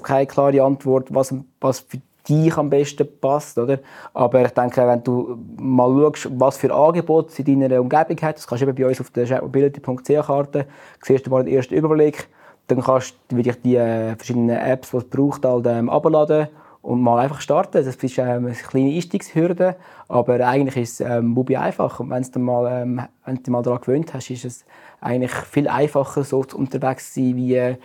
keine 0.04 0.28
klare 0.28 0.62
Antwort, 0.62 1.14
was, 1.14 1.34
was 1.62 1.80
für 1.80 2.00
dich 2.28 2.58
am 2.58 2.70
besten 2.70 3.08
passt. 3.20 3.58
Oder? 3.58 3.80
Aber 4.14 4.46
ich 4.46 4.52
denke, 4.52 4.88
wenn 4.88 5.04
du 5.04 5.38
mal 5.60 5.90
schaust, 6.14 6.30
was 6.40 6.58
für 6.58 6.74
Angebote 6.74 7.30
es 7.30 7.40
in 7.40 7.60
deiner 7.60 7.82
Umgebung 7.82 8.18
hat, 8.22 8.38
das 8.38 8.48
kannst 8.48 8.64
du 8.64 8.68
eben 8.68 8.76
bei 8.76 8.88
uns 8.88 9.02
auf 9.02 9.10
der 9.12 9.42
mobility.ch-Karte, 9.42 10.66
siehst 11.04 11.26
du 11.26 11.32
mal 11.32 11.44
den 11.44 11.54
ersten 11.54 11.76
Überblick, 11.76 12.28
dann 12.68 12.82
kannst 12.82 13.16
du 13.30 13.38
wirklich 13.38 13.62
die 13.62 13.76
äh, 13.76 14.16
verschiedenen 14.16 14.58
Apps, 14.58 14.92
die 14.92 14.98
es 14.98 15.04
braucht, 15.06 15.46
halt, 15.46 15.66
ähm, 15.68 15.90
abladen 15.90 16.48
und 16.82 17.02
mal 17.02 17.20
einfach 17.20 17.42
starten. 17.42 17.84
Das 17.84 17.96
ist 17.96 18.18
ähm, 18.18 18.46
eine 18.46 18.54
kleine 18.54 18.94
Einstiegshürde, 18.94 19.76
aber 20.08 20.40
eigentlich 20.48 20.78
ist 20.78 21.02
es 21.02 21.08
ähm, 21.08 21.34
Bubi 21.34 21.58
einfach. 21.58 22.00
Und 22.00 22.10
wenn 22.10 22.24
du 22.24 22.40
mal, 22.40 22.82
ähm, 22.82 23.02
wenn 23.26 23.44
du 23.44 23.52
mal 23.52 23.62
daran 23.62 23.82
gewöhnt 23.82 24.14
hast, 24.14 24.30
ist 24.30 24.46
es 24.46 24.66
eigentlich 25.02 25.32
viel 25.32 25.68
einfacher, 25.68 26.24
so 26.24 26.46
unterwegs 26.56 27.14
zu 27.14 27.20
sein, 27.20 27.36
wie 27.36 27.56
äh, 27.56 27.76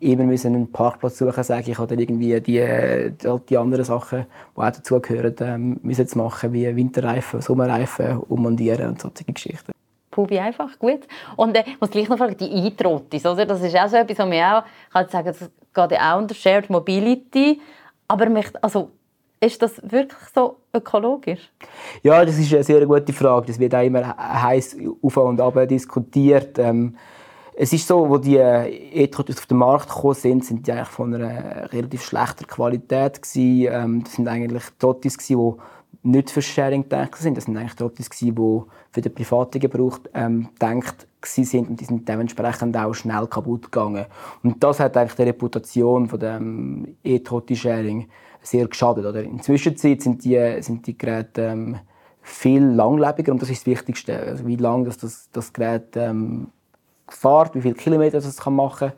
immer 0.00 0.24
müssen 0.24 0.54
einen 0.54 0.70
Parkplatz 0.70 1.18
suchen, 1.18 1.42
sage 1.42 1.70
ich, 1.70 1.78
oder 1.78 1.98
irgendwie 1.98 2.40
die, 2.40 3.12
die, 3.12 3.38
die 3.48 3.58
anderen 3.58 3.84
Sachen, 3.84 4.26
die 4.54 4.60
auch 4.60 4.70
dazugehören, 4.70 5.34
ähm, 5.40 5.80
müssen 5.82 6.06
zu 6.06 6.18
machen, 6.18 6.52
wie 6.52 6.74
Winterreifen, 6.76 7.40
Sommerreifen, 7.40 8.18
ummontieren 8.18 8.90
und 8.90 9.00
solche 9.00 9.24
Geschichten. 9.24 9.72
Pubi 10.10 10.38
einfach, 10.38 10.78
gut. 10.78 11.00
Und 11.36 11.56
äh, 11.56 11.64
ich 11.66 11.80
muss 11.80 11.90
gleich 11.90 12.08
noch 12.08 12.18
fragen, 12.18 12.36
die 12.36 12.50
Eintrottis, 12.50 13.24
oder? 13.26 13.44
Das 13.44 13.62
ist 13.62 13.76
auch 13.76 13.88
so 13.88 13.96
etwas, 13.96 14.18
was 14.18 14.28
mir 14.28 14.58
auch, 14.58 14.62
ich 14.86 14.92
kann 14.92 15.08
sagen, 15.08 15.26
das 15.26 15.38
geht 15.38 15.98
ja 15.98 16.14
auch 16.14 16.18
unter 16.18 16.34
Shared 16.34 16.70
Mobility. 16.70 17.60
Aber 18.08 18.28
mich, 18.28 18.46
also, 18.62 18.90
ist 19.40 19.60
das 19.60 19.80
wirklich 19.82 20.18
so 20.34 20.56
ökologisch? 20.72 21.50
Ja, 22.02 22.24
das 22.24 22.38
ist 22.38 22.52
eine 22.52 22.64
sehr 22.64 22.86
gute 22.86 23.12
Frage. 23.12 23.46
Das 23.48 23.58
wird 23.58 23.74
auch 23.74 23.82
immer 23.82 24.16
heiß 24.16 24.76
auf 25.02 25.16
und 25.18 25.40
ab 25.40 25.68
diskutiert. 25.68 26.58
Ähm, 26.58 26.96
es 27.58 27.72
ist 27.72 27.88
so, 27.88 28.08
wo 28.08 28.18
die 28.18 28.36
E-Trottos 28.36 29.38
auf 29.38 29.46
den 29.46 29.56
Markt 29.56 29.88
gekommen 29.88 30.14
sind, 30.14 30.44
sind 30.44 30.66
die 30.66 30.72
eigentlich 30.72 30.88
von 30.88 31.14
einer 31.14 31.72
relativ 31.72 32.02
schlechter 32.02 32.44
Qualität 32.44 33.22
gewesen. 33.22 33.72
Ähm, 33.72 34.04
das 34.04 34.12
sind 34.12 34.28
eigentlich 34.28 34.64
Trottis 34.78 35.16
die 35.16 35.36
nicht 36.02 36.30
für 36.30 36.42
Sharing 36.42 36.82
gedacht 36.82 37.16
sind. 37.16 37.36
Das 37.36 37.44
sind 37.44 37.56
eigentlich 37.56 37.74
Trottis 37.74 38.10
die 38.10 38.32
für 38.32 39.00
den 39.00 39.14
privaten 39.14 39.58
Gebrauch 39.58 39.98
ähm, 40.12 40.50
gedacht 40.52 41.08
sind 41.22 41.70
und 41.70 41.80
die 41.80 41.86
sind 41.86 42.08
dementsprechend 42.08 42.76
auch 42.76 42.94
schnell 42.94 43.26
kaputt 43.26 43.64
gegangen. 43.72 44.04
Und 44.44 44.62
das 44.62 44.78
hat 44.78 44.96
eigentlich 44.96 45.16
der 45.16 45.26
Reputation 45.26 46.08
von 46.08 46.20
dem 46.20 46.96
E-Trotti-Sharing 47.02 48.06
sehr 48.42 48.68
geschadet. 48.68 49.06
Oder? 49.06 49.22
In 49.22 49.36
der 49.36 49.42
Zwischenzeit 49.42 50.02
sind 50.02 50.24
die, 50.24 50.62
sind 50.62 50.86
die 50.86 50.96
Geräte 50.96 51.40
ähm, 51.42 51.78
viel 52.20 52.62
langlebiger 52.62 53.32
und 53.32 53.40
das 53.40 53.50
ist 53.50 53.62
das 53.62 53.66
Wichtigste. 53.66 54.18
Also 54.18 54.46
wie 54.46 54.56
lange 54.56 54.84
das, 54.84 54.98
das, 54.98 55.30
das 55.32 55.52
Gerät 55.52 55.96
ähm, 55.96 56.48
fährt, 57.08 57.54
wie 57.54 57.60
viele 57.60 57.74
Kilometer 57.74 58.18
es 58.18 58.36
kann 58.36 58.54
machen. 58.54 58.92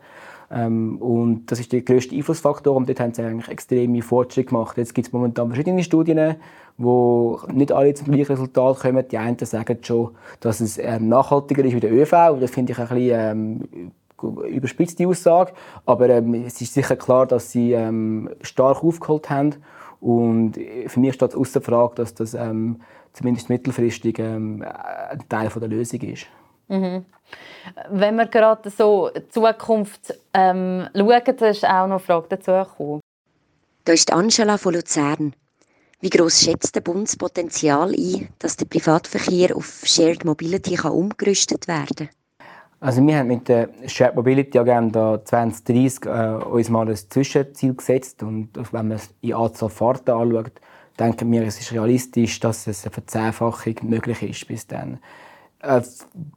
Ähm, 0.51 0.97
und 0.97 1.45
das 1.47 1.59
ist 1.59 1.71
der 1.71 1.81
grösste 1.81 2.15
Einflussfaktor 2.15 2.75
und 2.75 2.89
dort 2.89 2.99
haben 2.99 3.13
sie 3.13 3.21
eigentlich 3.21 3.49
extreme 3.49 4.01
Fortschritte 4.01 4.49
gemacht. 4.49 4.77
Jetzt 4.77 4.95
gibt 4.95 5.07
es 5.07 5.13
momentan 5.13 5.47
verschiedene 5.49 5.83
Studien, 5.83 6.35
wo 6.77 7.39
nicht 7.51 7.71
alle 7.71 7.93
zum 7.93 8.07
gleichen 8.11 8.31
Resultat 8.31 8.79
kommen. 8.79 9.07
Die 9.07 9.17
einen 9.17 9.37
sagen 9.37 9.77
schon, 9.81 10.11
dass 10.39 10.59
es 10.59 10.77
ähm, 10.77 11.09
nachhaltiger 11.09 11.63
ist 11.63 11.75
wie 11.75 11.79
der 11.79 11.93
ÖV. 11.93 12.39
Das 12.39 12.51
finde 12.51 12.71
ich 12.71 12.79
ein 12.79 12.87
bisschen 12.87 13.61
ähm, 13.71 13.91
überspitzt, 14.47 14.97
die 14.97 15.05
Aussage. 15.05 15.53
Aber 15.85 16.09
ähm, 16.09 16.33
es 16.45 16.59
ist 16.61 16.73
sicher 16.73 16.95
klar, 16.95 17.27
dass 17.27 17.51
sie 17.51 17.73
ähm, 17.73 18.29
stark 18.41 18.83
aufgeholt 18.83 19.29
haben. 19.29 19.55
Und 20.01 20.57
für 20.87 20.99
mich 20.99 21.13
steht 21.13 21.31
es 21.31 21.35
außer 21.35 21.61
Frage, 21.61 21.95
dass 21.95 22.13
das 22.13 22.33
ähm, 22.33 22.77
zumindest 23.13 23.49
mittelfristig 23.49 24.17
ähm, 24.19 24.63
ein 24.63 25.19
Teil 25.27 25.49
von 25.49 25.59
der 25.59 25.69
Lösung 25.69 25.99
ist. 26.01 26.27
Mhm. 26.69 27.05
Wenn 27.89 28.15
wir 28.15 28.25
gerade 28.25 28.69
so 28.69 29.11
Zukunft 29.29 30.13
ähm, 30.33 30.87
schauen, 30.95 31.35
da 31.37 31.47
ist 31.47 31.65
auch 31.65 31.87
noch 31.87 31.97
eine 31.97 31.99
Frage 31.99 32.27
dazu 32.29 32.51
gekommen. 32.51 33.01
Da 33.85 33.93
ist 33.93 34.11
Angela 34.11 34.57
von 34.57 34.73
Luzern. 34.73 35.33
Wie 36.01 36.09
groß 36.09 36.41
schätzt 36.41 36.75
der 36.75 36.81
Bund 36.81 37.07
das 37.07 37.17
Potenzial 37.17 37.91
ein, 37.91 38.29
dass 38.39 38.55
der 38.55 38.65
Privatverkehr 38.65 39.55
auf 39.55 39.81
Shared 39.83 40.23
Mobility 40.23 40.75
kann 40.75 40.93
umgerüstet 40.93 41.67
werden 41.67 42.07
kann? 42.07 42.09
Also 42.79 43.05
wir 43.05 43.17
haben 43.17 43.27
mit 43.27 43.49
der 43.49 43.69
Shared 43.87 44.15
Mobility 44.15 44.57
Agenda 44.57 45.23
2030 45.23 46.05
äh, 46.05 46.45
uns 46.45 46.69
mal 46.69 46.87
ein 46.87 46.95
Zwischenziel 46.95 47.73
gesetzt 47.73 48.23
und 48.23 48.51
wenn 48.55 48.87
man 48.87 48.91
es 48.91 49.13
in 49.19 49.33
Anzahl 49.33 49.69
Fahrten 49.69 50.11
anschaut, 50.11 50.53
denken 50.97 51.29
wir, 51.31 51.43
es 51.43 51.59
ist 51.59 51.73
realistisch, 51.73 52.39
dass 52.39 52.67
es 52.67 52.85
eine 52.85 52.93
Verzehnfachung 52.93 53.75
möglich 53.81 54.23
ist 54.23 54.47
bis 54.47 54.65
dann. 54.65 54.99
Äh, 55.61 55.81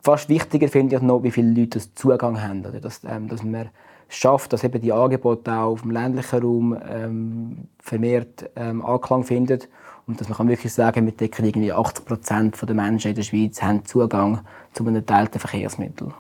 fast 0.03 0.29
wichtiger 0.29 0.69
finde 0.69 0.97
ich 0.97 1.03
noch, 1.03 1.23
wie 1.23 1.31
viele 1.31 1.51
Leute 1.51 1.79
das 1.79 1.95
Zugang 1.95 2.43
haben, 2.43 2.67
oder 2.67 2.81
dass, 2.81 3.03
ähm, 3.05 3.29
dass 3.29 3.43
man 3.43 3.71
schafft, 4.09 4.53
dass 4.53 4.65
eben 4.65 4.81
die 4.81 4.93
Angebote 4.93 5.53
auch 5.53 5.73
auf 5.73 5.83
dem 5.83 5.91
ländlichen 5.91 6.43
Raum 6.43 6.79
ähm, 6.89 7.69
vermehrt 7.79 8.51
ähm, 8.57 8.85
Anklang 8.85 9.25
findet 9.25 9.69
und 10.07 10.21
dass 10.21 10.29
man 10.29 10.37
kann 10.37 10.49
wirklich 10.49 10.73
sagen, 10.73 11.07
wir 11.07 11.13
decken 11.13 11.45
irgendwie 11.45 11.73
80 11.73 12.05
Prozent 12.05 12.61
der 12.61 12.75
Menschen 12.75 13.11
in 13.11 13.15
der 13.15 13.23
Schweiz 13.23 13.63
haben 13.63 13.85
Zugang 13.85 14.41
zu 14.73 14.85
einem 14.85 14.95
geteilten 14.97 15.41
Verkehrsmittel. 15.41 16.13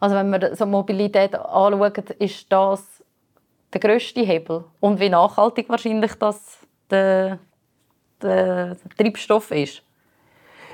Also 0.00 0.16
wenn 0.16 0.30
man 0.30 0.54
so 0.54 0.66
Mobilität 0.66 1.34
anschaut, 1.34 2.10
ist 2.18 2.50
das 2.52 2.84
der 3.72 3.80
grösste 3.80 4.20
Hebel 4.20 4.64
und 4.80 5.00
wie 5.00 5.08
nachhaltig 5.08 5.68
wahrscheinlich 5.68 6.14
das 6.14 6.58
der, 6.90 7.38
der 8.22 8.76
Treibstoff 8.96 9.50
ist? 9.50 9.82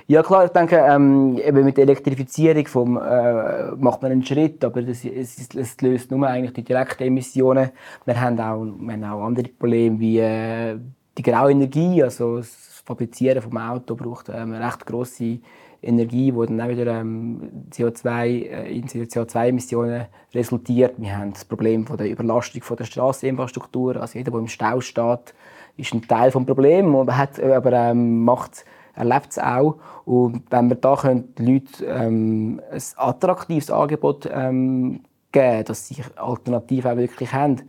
Ja 0.06 0.22
klar, 0.22 0.44
ich 0.44 0.50
denke, 0.50 0.76
ähm, 0.76 1.38
eben 1.38 1.64
mit 1.64 1.78
der 1.78 1.84
Elektrifizierung 1.84 2.66
vom, 2.66 2.98
äh, 2.98 3.70
macht 3.76 4.02
man 4.02 4.12
einen 4.12 4.24
Schritt, 4.24 4.62
aber 4.62 4.82
das, 4.82 5.02
es, 5.02 5.48
es, 5.54 5.80
löst 5.80 6.10
nur 6.10 6.28
eigentlich 6.28 6.52
die 6.52 6.62
direkten 6.62 7.04
Emissionen. 7.04 7.70
Wir 8.04 8.20
haben 8.20 8.38
auch, 8.38 8.64
wir 8.64 8.92
haben 8.92 9.04
auch 9.04 9.24
andere 9.24 9.48
Probleme 9.48 9.98
wie 9.98 10.18
äh, 10.18 10.76
die 11.16 11.22
graue 11.22 11.52
Energie, 11.52 12.02
also 12.02 12.36
das 12.36 12.82
Fabrizieren 12.84 13.40
vom 13.40 13.56
Auto 13.56 13.94
braucht 13.94 14.28
ähm, 14.28 14.52
eine 14.52 14.66
recht 14.66 14.84
grosse 14.84 15.38
Energie, 15.80 16.32
die 16.32 16.46
dann 16.48 16.60
auch 16.60 16.68
wieder 16.68 16.86
ähm, 16.86 17.66
CO2, 17.70 18.26
äh, 18.26 18.76
in 18.76 18.86
CO2-Emissionen 18.86 20.04
resultiert. 20.34 20.96
Wir 20.98 21.16
haben 21.16 21.32
das 21.32 21.46
Problem 21.46 21.86
von 21.86 21.96
der 21.96 22.10
Überlastung 22.10 22.60
von 22.60 22.76
der 22.76 22.84
Straßeninfrastruktur. 22.84 23.96
Also 23.96 24.18
jeder, 24.18 24.32
der 24.32 24.40
im 24.40 24.48
Stau 24.48 24.82
steht, 24.82 25.34
ist 25.78 25.94
ein 25.94 26.06
Teil 26.06 26.30
des 26.30 26.44
Problems, 26.44 26.94
aber, 26.94 27.16
hat, 27.16 27.40
aber 27.42 27.72
ähm, 27.72 28.22
macht 28.22 28.66
erlebt 28.94 29.28
es 29.30 29.38
auch. 29.38 29.76
Und 30.04 30.42
wenn 30.50 30.68
wir 30.68 30.76
da 30.76 30.96
können, 30.96 31.34
den 31.36 31.46
Leuten 31.46 31.84
ähm, 31.86 32.60
ein 32.70 32.82
attraktives 32.96 33.70
Angebot 33.70 34.28
ähm, 34.32 35.00
geben, 35.32 35.64
dass 35.64 35.88
sie 35.88 35.96
Alternativen 36.16 36.92
auch 36.92 36.96
wirklich 36.96 37.32
haben. 37.32 37.62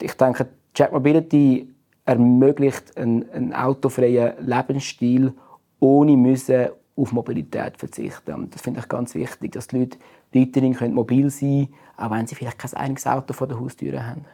Ich 0.00 0.14
denke, 0.14 0.48
Jet 0.74 0.92
Mobility 0.92 1.68
ermöglicht 2.04 2.96
einen, 2.96 3.30
einen 3.30 3.54
autofreien 3.54 4.34
Lebensstil, 4.40 5.32
ohne 5.80 6.16
müssen 6.16 6.68
auf 6.96 7.12
Mobilität 7.12 7.76
verzichten. 7.76 8.34
Und 8.34 8.54
das 8.54 8.62
finde 8.62 8.80
ich 8.80 8.88
ganz 8.88 9.14
wichtig, 9.14 9.52
dass 9.52 9.68
die 9.68 9.78
Leute 9.78 9.98
weiterhin 10.32 10.74
können 10.74 10.94
mobil 10.94 11.30
sein 11.30 11.68
können, 11.68 11.74
auch 11.96 12.10
wenn 12.10 12.26
sie 12.26 12.34
vielleicht 12.34 12.58
kein 12.58 12.74
eigenes 12.74 13.06
Auto 13.06 13.32
vor 13.32 13.46
der 13.46 13.58
Haustür 13.58 14.06
haben. 14.06 14.24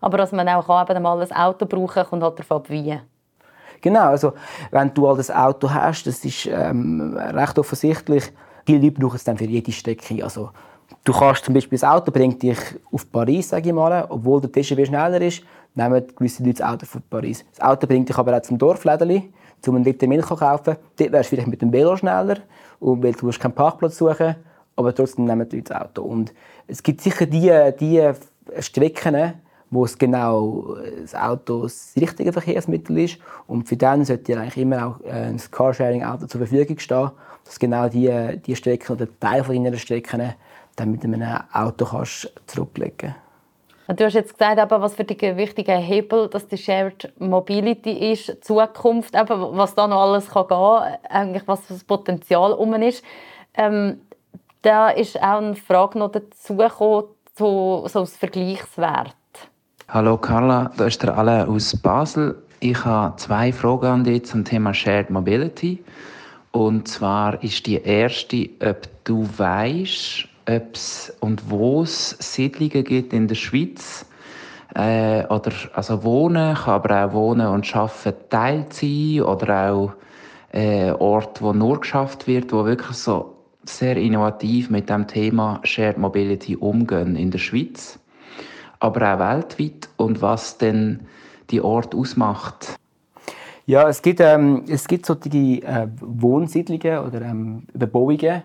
Aber 0.00 0.18
dass 0.18 0.32
man 0.32 0.48
auch 0.48 0.68
mal 0.68 1.22
ein 1.22 1.32
Auto 1.32 1.66
brauchen 1.66 1.88
kann, 1.88 2.06
kommt 2.06 2.22
halt 2.22 2.50
ab, 2.50 2.70
wie. 2.70 2.98
Genau, 3.80 4.08
also 4.08 4.32
wenn 4.70 4.92
du 4.92 5.06
all 5.06 5.16
das 5.16 5.30
Auto 5.30 5.70
hast, 5.70 6.06
das 6.06 6.24
ist 6.24 6.46
ähm, 6.46 7.16
recht 7.16 7.58
offensichtlich. 7.58 8.32
Viele 8.64 8.78
Leute 8.78 9.00
brauchen 9.00 9.16
es 9.16 9.24
dann 9.24 9.36
für 9.36 9.44
jede 9.44 9.72
Strecke. 9.72 10.22
Also 10.22 10.50
Du 11.02 11.12
kannst 11.12 11.44
zum 11.44 11.54
Beispiel, 11.54 11.78
das 11.78 11.88
Auto 11.88 12.10
bringt 12.10 12.42
dich 12.42 12.58
auf 12.92 13.10
Paris, 13.10 13.48
sage 13.48 13.68
ich 13.68 13.74
mal, 13.74 14.06
obwohl 14.08 14.40
der 14.40 14.50
TGV 14.50 14.86
schneller 14.86 15.20
ist, 15.20 15.42
nehmen 15.74 16.04
gewisse 16.16 16.42
Leute 16.42 16.58
das 16.58 16.68
Auto 16.68 16.86
von 16.86 17.02
Paris. 17.08 17.44
Das 17.54 17.60
Auto 17.60 17.86
bringt 17.86 18.08
dich 18.08 18.16
aber 18.16 18.36
auch 18.36 18.42
zum 18.42 18.58
Dorflädeli, 18.58 19.32
um 19.66 19.74
einen 19.76 19.84
Liter 19.84 20.06
Milch 20.06 20.26
zu 20.26 20.36
kaufen. 20.36 20.76
Dort 20.96 21.12
wärst 21.12 21.30
du 21.30 21.36
vielleicht 21.36 21.48
mit 21.48 21.62
dem 21.62 21.72
Velo 21.72 21.96
schneller, 21.96 22.38
und 22.78 23.02
weil 23.02 23.12
du 23.12 23.30
keinen 23.30 23.52
Parkplatz 23.52 23.98
suchen 23.98 24.36
aber 24.76 24.94
trotzdem 24.94 25.24
nehmen 25.24 25.48
die 25.48 25.56
Leute 25.56 25.72
das 25.72 25.80
Auto. 25.80 26.02
Und 26.02 26.32
es 26.66 26.82
gibt 26.82 27.00
sicher 27.00 27.26
die, 27.26 27.50
die 27.80 28.12
Strecken, 28.60 29.34
wo 29.70 29.84
es 29.84 29.98
genau 29.98 30.76
das 31.00 31.14
Auto 31.14 31.62
das 31.62 31.92
richtige 32.00 32.32
Verkehrsmittel 32.32 32.98
ist. 32.98 33.18
Und 33.46 33.68
für 33.68 33.76
den 33.76 34.04
sollte 34.04 34.38
eigentlich 34.38 34.56
immer 34.56 34.86
auch 34.86 35.04
ein 35.10 35.40
Carsharing-Auto 35.50 36.26
zur 36.26 36.40
Verfügung 36.40 36.78
stehen, 36.78 37.10
dass 37.44 37.58
genau 37.58 37.88
die, 37.88 38.40
die 38.44 38.56
Strecken 38.56 38.92
oder 38.92 39.06
Teil 39.20 39.44
von 39.44 39.62
deiner 39.62 39.76
Strecken 39.76 40.34
dann 40.76 40.90
mit 40.90 41.04
einem 41.04 41.38
Auto 41.52 41.84
kannst 41.86 42.32
zurücklegen 42.46 43.14
Du 43.88 44.04
hast 44.04 44.14
jetzt 44.14 44.36
gesagt, 44.36 44.68
was 44.68 44.96
für 44.96 45.04
dich 45.04 45.22
ein 45.24 45.36
wichtiger 45.36 45.76
Hebel, 45.76 46.28
dass 46.28 46.48
die 46.48 46.58
Shared 46.58 47.12
Mobility 47.20 48.12
ist, 48.12 48.44
Zukunft, 48.44 49.14
was 49.14 49.76
da 49.76 49.86
noch 49.86 50.00
alles 50.00 50.28
kann 50.28 50.48
gehen 50.48 50.98
kann, 51.08 51.42
was 51.46 51.68
das 51.68 51.84
Potenzial 51.84 52.52
um 52.52 52.74
ist. 52.74 53.04
Ähm, 53.54 54.00
da 54.62 54.90
ist 54.90 55.16
auch 55.22 55.38
eine 55.38 55.54
Frage 55.54 56.00
noch 56.00 56.10
dazu 56.10 56.56
gekommen, 56.56 57.04
so, 57.36 57.86
so 57.86 58.00
als 58.00 58.16
Vergleichswert. 58.16 59.14
Hallo 59.88 60.16
Carla, 60.16 60.72
da 60.76 60.86
ist 60.86 61.04
der 61.04 61.16
Alle 61.16 61.46
aus 61.46 61.76
Basel. 61.76 62.34
Ich 62.58 62.84
habe 62.84 63.14
zwei 63.18 63.52
Fragen 63.52 63.86
an 63.86 64.04
dich 64.04 64.24
zum 64.24 64.44
Thema 64.44 64.74
Shared 64.74 65.10
Mobility. 65.10 65.78
Und 66.50 66.88
zwar 66.88 67.40
ist 67.44 67.66
die 67.66 67.80
erste, 67.80 68.48
ob 68.60 68.88
du 69.04 69.28
weißt, 69.36 70.26
ob 70.48 70.74
es 70.74 71.16
und 71.20 71.48
wo 71.48 71.82
es 71.82 72.16
Siedlungen 72.18 72.82
gibt 72.82 73.12
in 73.12 73.28
der 73.28 73.36
Schweiz. 73.36 74.04
Äh, 74.74 75.24
oder, 75.26 75.52
also 75.74 76.02
Wohnen 76.02 76.56
kann 76.56 76.74
aber 76.74 77.06
auch 77.06 77.12
Wohnen 77.12 77.46
und 77.46 77.76
Arbeiten 77.76 78.14
teilt 78.28 78.72
sein 78.72 79.22
oder 79.22 79.70
auch 79.70 79.92
äh, 80.50 80.90
Orte, 80.90 81.44
wo 81.44 81.52
nur 81.52 81.78
geschafft 81.78 82.26
wird, 82.26 82.52
wo 82.52 82.64
wirklich 82.64 82.96
so 82.96 83.36
sehr 83.64 83.96
innovativ 83.96 84.68
mit 84.68 84.90
dem 84.90 85.06
Thema 85.06 85.60
Shared 85.62 85.96
Mobility 85.96 86.56
umgehen 86.56 87.14
in 87.14 87.30
der 87.30 87.38
Schweiz, 87.38 88.00
aber 88.86 89.14
auch 89.14 89.18
weltweit 89.18 89.88
und 89.96 90.22
was 90.22 90.58
denn 90.58 91.00
die 91.50 91.60
Ort 91.60 91.94
ausmacht. 91.94 92.78
Ja, 93.66 93.88
es 93.88 94.00
gibt, 94.00 94.20
ähm, 94.20 94.64
es 94.68 94.86
gibt 94.86 95.06
solche 95.06 95.28
äh, 95.28 95.88
Wohnsiedlungen 96.00 96.98
oder 97.04 97.22
ähm, 97.22 97.64
Bebauungen. 97.72 98.42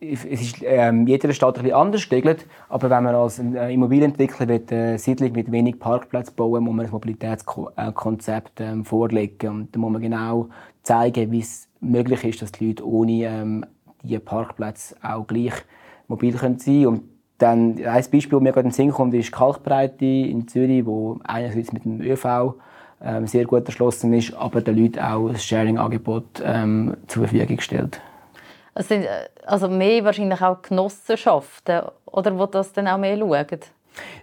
Es 0.00 0.24
ist 0.24 0.56
ähm, 0.62 1.06
jeder 1.06 1.32
Stadt 1.32 1.54
bisschen 1.54 1.72
anders 1.72 2.08
geregelt, 2.08 2.46
aber 2.68 2.90
wenn 2.90 3.04
man 3.04 3.14
als 3.14 3.38
äh, 3.38 3.72
Immobilienentwickler 3.72 4.48
will, 4.48 4.62
eine 4.70 4.98
Siedlung 4.98 5.32
mit 5.32 5.52
wenig 5.52 5.78
Parkplätzen 5.78 6.34
bauen 6.34 6.64
muss 6.64 6.74
man 6.74 6.86
ein 6.86 6.92
Mobilitätskonzept 6.92 8.60
ähm, 8.60 8.84
vorlegen. 8.84 9.50
Und 9.50 9.74
da 9.74 9.78
muss 9.78 9.92
man 9.92 10.02
genau 10.02 10.48
zeigen, 10.82 11.30
wie 11.30 11.40
es 11.40 11.68
möglich 11.80 12.24
ist, 12.24 12.42
dass 12.42 12.52
die 12.52 12.68
Leute 12.68 12.86
ohne 12.86 13.24
ähm, 13.24 13.66
die 14.02 14.18
Parkplätze 14.18 14.96
auch 15.02 15.26
gleich 15.26 15.54
mobil 16.08 16.36
sein 16.36 16.58
können. 16.58 17.13
Dann 17.38 17.78
ein 17.84 18.04
Beispiel, 18.10 18.30
das 18.30 18.40
mir 18.40 18.52
gerade 18.52 18.66
in 18.66 18.70
den 18.70 18.72
Sinn 18.72 18.90
kommt, 18.90 19.14
ist 19.14 19.32
Kalkbreite 19.32 20.04
in 20.04 20.46
Zürich, 20.46 20.86
wo 20.86 21.18
einerseits 21.24 21.72
mit 21.72 21.84
dem 21.84 22.00
ÖV 22.00 22.54
ähm, 23.02 23.26
sehr 23.26 23.44
gut 23.44 23.66
erschlossen 23.66 24.12
ist, 24.12 24.34
aber 24.34 24.60
den 24.60 24.76
Leuten 24.76 25.00
auch 25.00 25.28
ein 25.28 25.36
Sharing-Angebot 25.36 26.42
ähm, 26.44 26.96
zur 27.06 27.26
Verfügung 27.26 27.60
stellt. 27.60 28.00
Es 28.74 28.88
sind 28.88 29.04
äh, 29.04 29.28
also 29.46 29.68
mehr 29.68 30.04
wahrscheinlich 30.04 30.40
auch 30.42 30.62
Genossenschaften, 30.62 31.82
oder 32.06 32.38
wo 32.38 32.46
das 32.46 32.72
dann 32.72 32.88
auch 32.88 32.98
mehr 32.98 33.16
schauen? 33.18 33.60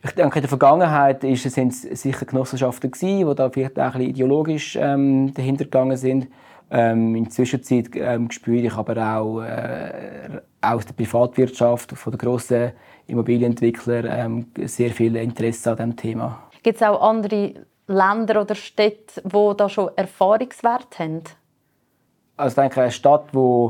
Ich 0.03 0.11
denke, 0.11 0.39
in 0.39 0.41
der 0.41 0.49
Vergangenheit 0.49 1.21
sind 1.21 1.71
es 1.71 1.81
sicher 2.01 2.25
Genossenschaften 2.25 2.91
gewesen, 2.91 3.29
die 3.29 3.35
da 3.35 3.49
vielleicht 3.49 3.79
auch 3.79 3.83
ein 3.83 3.91
bisschen 3.93 4.09
ideologisch 4.09 4.77
ähm, 4.79 5.33
dahinter 5.33 5.63
gegangen 5.65 5.95
sind. 5.95 6.27
Ähm, 6.69 7.15
in 7.15 7.23
der 7.25 7.31
Zwischenzeit 7.31 7.89
ähm, 7.95 8.31
spüre 8.31 8.65
ich 8.65 8.73
aber 8.73 8.97
auch 8.97 9.41
äh, 9.41 10.41
aus 10.61 10.85
der 10.85 10.93
Privatwirtschaft, 10.93 11.91
von 11.93 12.11
den 12.11 12.17
grossen 12.17 12.71
Immobilienentwicklern 13.11 14.07
ähm, 14.09 14.67
sehr 14.67 14.91
viel 14.91 15.15
Interesse 15.15 15.71
an 15.71 15.77
diesem 15.77 15.95
Thema. 15.95 16.43
Gibt 16.63 16.81
es 16.81 16.87
auch 16.87 17.01
andere 17.01 17.53
Länder 17.87 18.41
oder 18.41 18.55
Städte, 18.55 19.21
die 19.23 19.57
da 19.57 19.69
schon 19.69 19.89
Erfahrungswert 19.95 20.99
haben? 20.99 21.23
Also 22.37 22.49
ich 22.49 22.55
denke, 22.55 22.81
eine 22.81 22.91
Stadt, 22.91 23.25
die 23.33 23.69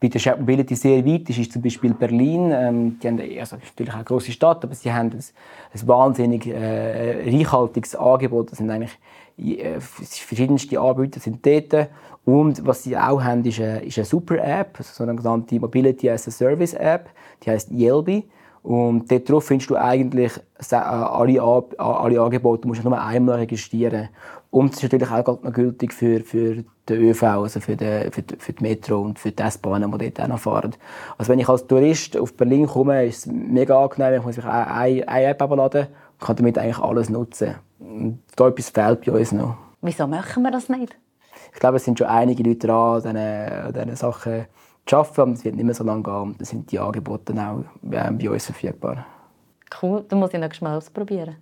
bei 0.00 0.08
der 0.08 0.18
Shared 0.18 0.40
Mobility 0.40 0.74
sehr 0.74 1.04
weit 1.04 1.28
ist, 1.28 1.38
ist 1.38 1.52
zum 1.52 1.62
Beispiel 1.62 1.92
Berlin. 1.92 2.50
Ähm, 2.52 2.98
die 2.98 3.08
haben, 3.08 3.20
also 3.38 3.56
natürlich 3.56 3.94
eine 3.94 4.04
große 4.04 4.32
Stadt, 4.32 4.64
aber 4.64 4.74
sie 4.74 4.92
haben 4.92 5.10
ein, 5.10 5.18
ein 5.18 5.88
wahnsinnig 5.88 6.46
äh, 6.46 7.22
reichhaltiges 7.30 7.94
Angebot. 7.94 8.50
Das 8.50 8.58
sind 8.58 8.70
eigentlich 8.70 8.98
äh, 9.38 9.80
verschiedenste 9.80 10.80
Anbieter 10.80 11.20
sind 11.20 11.44
dort. 11.44 11.88
Und 12.24 12.66
was 12.66 12.82
sie 12.82 12.96
auch 12.96 13.22
haben, 13.22 13.44
ist 13.44 13.60
eine, 13.60 13.80
ist 13.80 13.98
eine 13.98 14.04
Super-App, 14.04 14.78
also 14.78 15.02
eine 15.02 15.12
sogenannte 15.12 15.60
Mobility 15.60 16.10
as 16.10 16.28
a 16.28 16.30
Service 16.30 16.74
App. 16.74 17.10
Die 17.42 17.50
heißt 17.50 17.70
Yelby. 17.70 18.24
Und 18.62 19.10
dort 19.10 19.28
drauf 19.28 19.44
findest 19.46 19.70
du 19.70 19.76
eigentlich 19.76 20.32
alle, 20.70 21.42
alle 21.78 22.20
Angebote, 22.20 22.62
du 22.62 22.68
musst 22.68 22.84
nur 22.84 23.00
einmal 23.00 23.36
registrieren. 23.36 24.08
Und 24.50 24.72
es 24.72 24.82
ist 24.82 24.92
natürlich 24.92 25.10
auch 25.10 25.42
noch 25.42 25.52
gültig 25.52 25.92
für, 25.94 26.20
für 26.20 26.64
den 26.88 27.00
ÖV, 27.00 27.22
also 27.22 27.60
für 27.60 27.76
die, 27.76 28.10
für 28.10 28.22
die, 28.22 28.36
für 28.36 28.52
die 28.52 28.62
Metro 28.62 29.00
und 29.00 29.18
für 29.18 29.30
die 29.30 29.42
S-Bahnen, 29.42 29.90
die 29.92 30.10
dort 30.10 30.20
auch 30.20 30.28
noch 30.28 30.40
fahren. 30.40 30.74
Also 31.16 31.30
wenn 31.30 31.38
ich 31.38 31.48
als 31.48 31.66
Tourist 31.66 32.16
auf 32.16 32.34
Berlin 32.34 32.66
komme, 32.66 33.06
ist 33.06 33.26
es 33.26 33.32
mega 33.32 33.82
angenehm, 33.82 34.18
ich 34.18 34.24
muss 34.24 34.36
mich 34.36 34.46
eine, 34.46 35.06
eine 35.08 35.24
App 35.24 35.40
abladen 35.40 35.86
und 35.86 36.26
kann 36.26 36.36
damit 36.36 36.58
eigentlich 36.58 36.78
alles 36.78 37.08
nutzen. 37.08 37.54
Und 37.78 38.18
da 38.36 38.48
etwas 38.48 38.70
fehlt 38.70 39.06
bei 39.06 39.12
uns 39.12 39.32
noch. 39.32 39.56
Wieso 39.80 40.06
machen 40.06 40.42
wir 40.42 40.50
das 40.50 40.68
nicht? 40.68 40.96
ich 41.52 41.60
glaube, 41.60 41.76
es 41.76 41.84
sind 41.84 41.98
schon 41.98 42.08
einige 42.08 42.42
Leute 42.42 42.66
dran, 42.66 43.16
an 43.16 43.72
diesen, 43.72 43.96
Sachen 43.96 44.46
zu 44.90 44.96
arbeiten. 44.96 45.22
Und 45.22 45.32
es 45.34 45.44
wird 45.44 45.56
nicht 45.56 45.64
mehr 45.64 45.74
so 45.74 45.84
lange 45.84 46.02
gehen. 46.02 46.14
Und 46.14 46.40
dann 46.40 46.44
sind 46.44 46.70
die 46.70 46.78
Angebote 46.78 47.32
auch 47.34 47.60
äh, 47.90 48.10
bei 48.10 48.30
uns 48.30 48.46
verfügbar. 48.46 49.06
Cool, 49.80 50.04
dann 50.08 50.18
muss 50.18 50.34
ich 50.34 50.40
noch 50.40 50.60
mal 50.60 50.76
ausprobieren. 50.76 51.36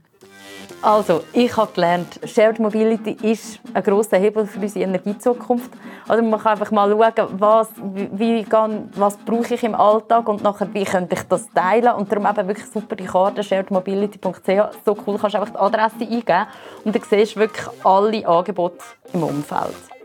Also, 0.83 1.23
ich 1.33 1.57
habe 1.57 1.73
gelernt, 1.73 2.21
Shared 2.25 2.61
Mobility 2.61 3.17
ist 3.23 3.59
ein 3.75 3.83
grosser 3.83 4.19
Hebel 4.19 4.47
für 4.47 4.61
unsere 4.61 4.85
Energiezukunft. 4.85 5.71
Also 6.07 6.23
man 6.23 6.39
kann 6.39 6.53
einfach 6.53 6.71
mal 6.71 6.91
schauen, 6.91 7.29
was, 7.39 7.69
wie 8.13 8.45
kann, 8.45 8.89
was 8.95 9.17
brauche 9.17 9.55
ich 9.55 9.65
im 9.65 9.75
Alltag 9.75 10.29
und 10.29 10.43
nachher, 10.43 10.73
wie 10.73 10.85
könnte 10.85 11.17
ich 11.17 11.23
das 11.23 11.49
teilen. 11.53 11.95
Und 11.95 12.13
darum 12.13 12.27
eben 12.27 12.49
wirklich 12.49 12.67
super 12.67 12.95
die 12.95 13.07
Karte 13.07 13.43
sharedmobility.ch. 13.43 14.85
So 14.85 14.97
cool 15.07 15.19
kannst 15.19 15.35
du 15.35 15.41
einfach 15.41 15.53
die 15.53 15.59
Adresse 15.59 16.01
eingeben 16.01 16.47
und 16.85 16.95
dann 16.95 17.03
siehst 17.03 17.35
du 17.35 17.41
wirklich 17.41 17.67
alle 17.85 18.29
Angebote 18.29 18.85
im 19.13 19.23
Umfeld 19.25 19.98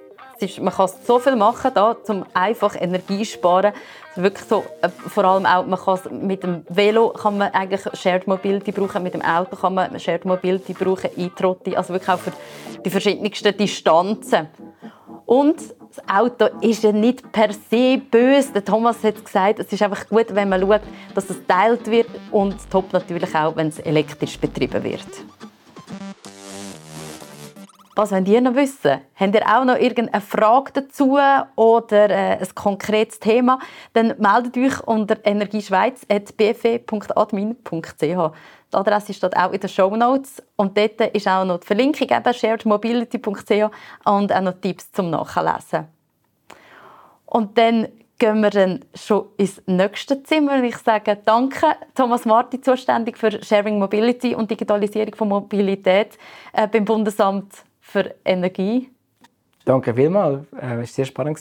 ist, 0.44 0.60
man 0.60 0.74
kann 0.74 0.90
so 1.06 1.20
viel 1.20 1.36
machen 1.36 1.72
da, 1.74 1.96
um 2.08 2.26
einfach 2.34 2.76
Energie 2.80 3.24
zu 3.24 3.34
sparen. 3.34 3.74
Wirklich 4.16 4.48
so, 4.48 4.64
äh, 4.82 4.90
vor 4.90 5.26
allem 5.26 5.46
auch, 5.46 5.66
man 5.66 5.80
kann 5.80 6.28
mit 6.28 6.44
dem 6.44 6.64
Velo 6.70 7.10
kann 7.10 7.38
man 7.38 7.52
eigentlich 7.52 7.82
Shared 8.00 8.28
Mobility 8.28 8.72
brauchen, 8.72 9.02
mit 9.02 9.14
dem 9.14 9.24
Auto 9.24 9.56
kann 9.56 9.74
man 9.74 10.00
Shared 10.00 10.26
Mobility 10.26 10.74
brauchen, 10.74 11.10
E-Trotti, 11.18 11.76
also 11.76 11.94
wirklich 11.94 12.10
auch 12.10 12.20
für 12.20 12.32
die 12.86 12.90
verschiedensten 12.90 13.58
Distanzen. 13.58 14.48
Und 15.26 15.56
das 15.58 16.08
Auto 16.08 16.46
ist 16.62 16.84
ja 16.84 16.92
nicht 16.92 17.32
per 17.32 17.54
se 17.54 17.98
böse. 17.98 18.52
Der 18.54 18.66
Thomas 18.66 19.04
hat 19.04 19.24
gesagt, 19.24 19.60
es 19.60 19.72
ist 19.72 19.82
einfach 19.82 20.08
gut, 20.08 20.28
wenn 20.30 20.50
man 20.50 20.62
schaut, 20.62 20.82
dass 21.16 21.30
es 21.30 21.40
geteilt 21.40 21.90
wird 21.90 22.08
und 22.32 22.56
top 22.70 22.92
natürlich 22.94 23.34
auch, 23.36 23.56
wenn 23.56 23.70
es 23.70 23.80
elektrisch 23.80 24.38
betrieben 24.40 24.84
wird. 24.84 25.08
Was 27.96 28.12
wollt 28.12 28.28
ihr 28.28 28.42
noch 28.42 28.56
wissen? 28.56 29.02
Habt 29.16 29.36
ihr 29.36 29.48
auch 29.48 29.66
noch 29.66 29.78
irgendeine 29.78 30.20
Frage 30.20 30.72
dazu 30.74 31.20
oder 31.56 32.10
äh, 32.10 32.40
ein 32.40 32.56
konkretes 32.56 33.20
Thema? 33.20 33.60
Dann 33.94 34.16
meldet 34.18 34.58
euch 34.58 34.82
unter 34.88 35.24
energieschweiz.bfe.admin.ch. 35.24 38.02
Die 38.02 38.18
Adresse 38.72 39.14
steht 39.14 39.38
auch 39.38 39.52
in 39.52 39.60
den 39.60 39.70
Show 39.70 39.96
Notes. 39.96 40.42
Und 40.56 40.76
dort 40.76 41.02
ist 41.02 41.28
auch 41.28 41.46
noch 41.46 41.60
die 41.60 41.68
Verlinkung 41.68 42.10
eben 42.10 42.34
sharedmobility.ch 42.34 43.70
und 44.06 44.34
auch 44.34 44.42
noch 44.42 44.60
Tipps 44.60 44.92
zum 44.92 45.12
Nachlesen. 45.12 45.86
Und 47.28 47.56
dann 47.60 47.90
gehen 48.18 48.42
wir 48.42 48.50
dann 48.50 48.80
schon 48.96 49.28
ins 49.38 49.62
nächste 49.68 50.24
Zimmer. 50.24 50.64
Ich 50.64 50.78
sage 50.78 51.20
danke, 51.24 51.76
Thomas 51.94 52.26
Marti, 52.26 52.60
zuständig 52.60 53.20
für 53.20 53.40
Sharing 53.44 53.78
Mobility 53.78 54.34
und 54.34 54.50
Digitalisierung 54.50 55.14
von 55.14 55.28
Mobilität 55.28 56.18
äh, 56.54 56.68
beim 56.68 56.86
Bundesamt 56.86 57.54
für 57.94 58.16
Energie. 58.26 58.90
Danke 59.64 59.94
vielmals, 59.94 60.46
es 60.52 60.62
war 60.62 60.86
sehr 60.86 61.06
spannend. 61.06 61.40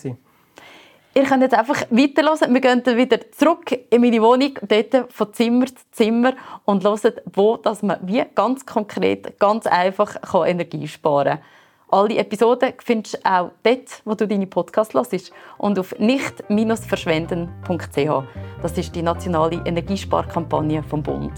Ihr 1.14 1.24
könnt 1.24 1.42
jetzt 1.42 1.54
einfach 1.54 1.82
weiterhören. 1.90 2.54
Wir 2.54 2.60
gehen 2.60 2.82
dann 2.82 2.96
wieder 2.96 3.18
zurück 3.32 3.70
in 3.90 4.00
meine 4.00 4.22
Wohnung, 4.22 4.58
dort 4.66 5.12
von 5.12 5.32
Zimmer 5.32 5.66
zu 5.66 5.74
Zimmer 5.90 6.34
und 6.64 6.84
hören, 6.84 7.12
wo 7.34 7.56
dass 7.56 7.82
man 7.82 7.98
wie 8.02 8.24
ganz 8.34 8.64
konkret, 8.64 9.38
ganz 9.38 9.66
einfach 9.66 10.16
Energie 10.46 10.88
sparen 10.88 11.38
kann. 11.38 11.40
Alle 11.90 12.16
Episoden 12.16 12.72
findest 12.78 13.16
du 13.16 13.30
auch 13.30 13.50
dort, 13.62 14.00
wo 14.06 14.14
du 14.14 14.26
deine 14.26 14.46
Podcasts 14.46 14.94
hörst. 14.94 15.32
Und 15.58 15.78
auf 15.78 15.94
nicht-verschwenden.ch. 15.98 18.22
Das 18.62 18.78
ist 18.78 18.94
die 18.94 19.02
nationale 19.02 19.60
Energiesparkampagne 19.66 20.82
vom 20.82 21.02
Bund. 21.02 21.32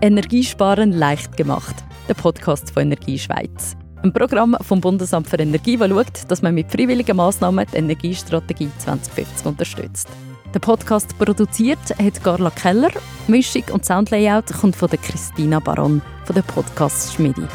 Energiesparen 0.00 0.90
leicht 0.92 1.36
gemacht. 1.36 1.84
Der 2.08 2.14
Podcast 2.14 2.70
von 2.70 2.84
Energieschweiz. 2.84 3.76
Ein 4.02 4.12
Programm 4.12 4.56
vom 4.60 4.80
Bundesamt 4.80 5.28
für 5.28 5.38
Energie, 5.38 5.76
das 5.76 5.88
schaut, 5.88 6.30
dass 6.30 6.40
man 6.40 6.54
mit 6.54 6.70
freiwilligen 6.70 7.16
Massnahmen 7.16 7.66
die 7.72 7.78
Energiestrategie 7.78 8.70
2050 8.78 9.46
unterstützt. 9.46 10.08
Der 10.54 10.60
Podcast 10.60 11.18
produziert 11.18 11.78
hat 12.00 12.22
Carla 12.22 12.50
Keller. 12.50 12.92
Mischung 13.26 13.64
und 13.72 13.84
Soundlayout 13.84 14.52
kommt 14.52 14.76
von 14.76 14.88
Christina 14.88 15.58
Baron 15.58 16.00
von 16.24 16.34
der 16.34 16.42
Podcast 16.42 17.14
Schmidi. 17.14 17.46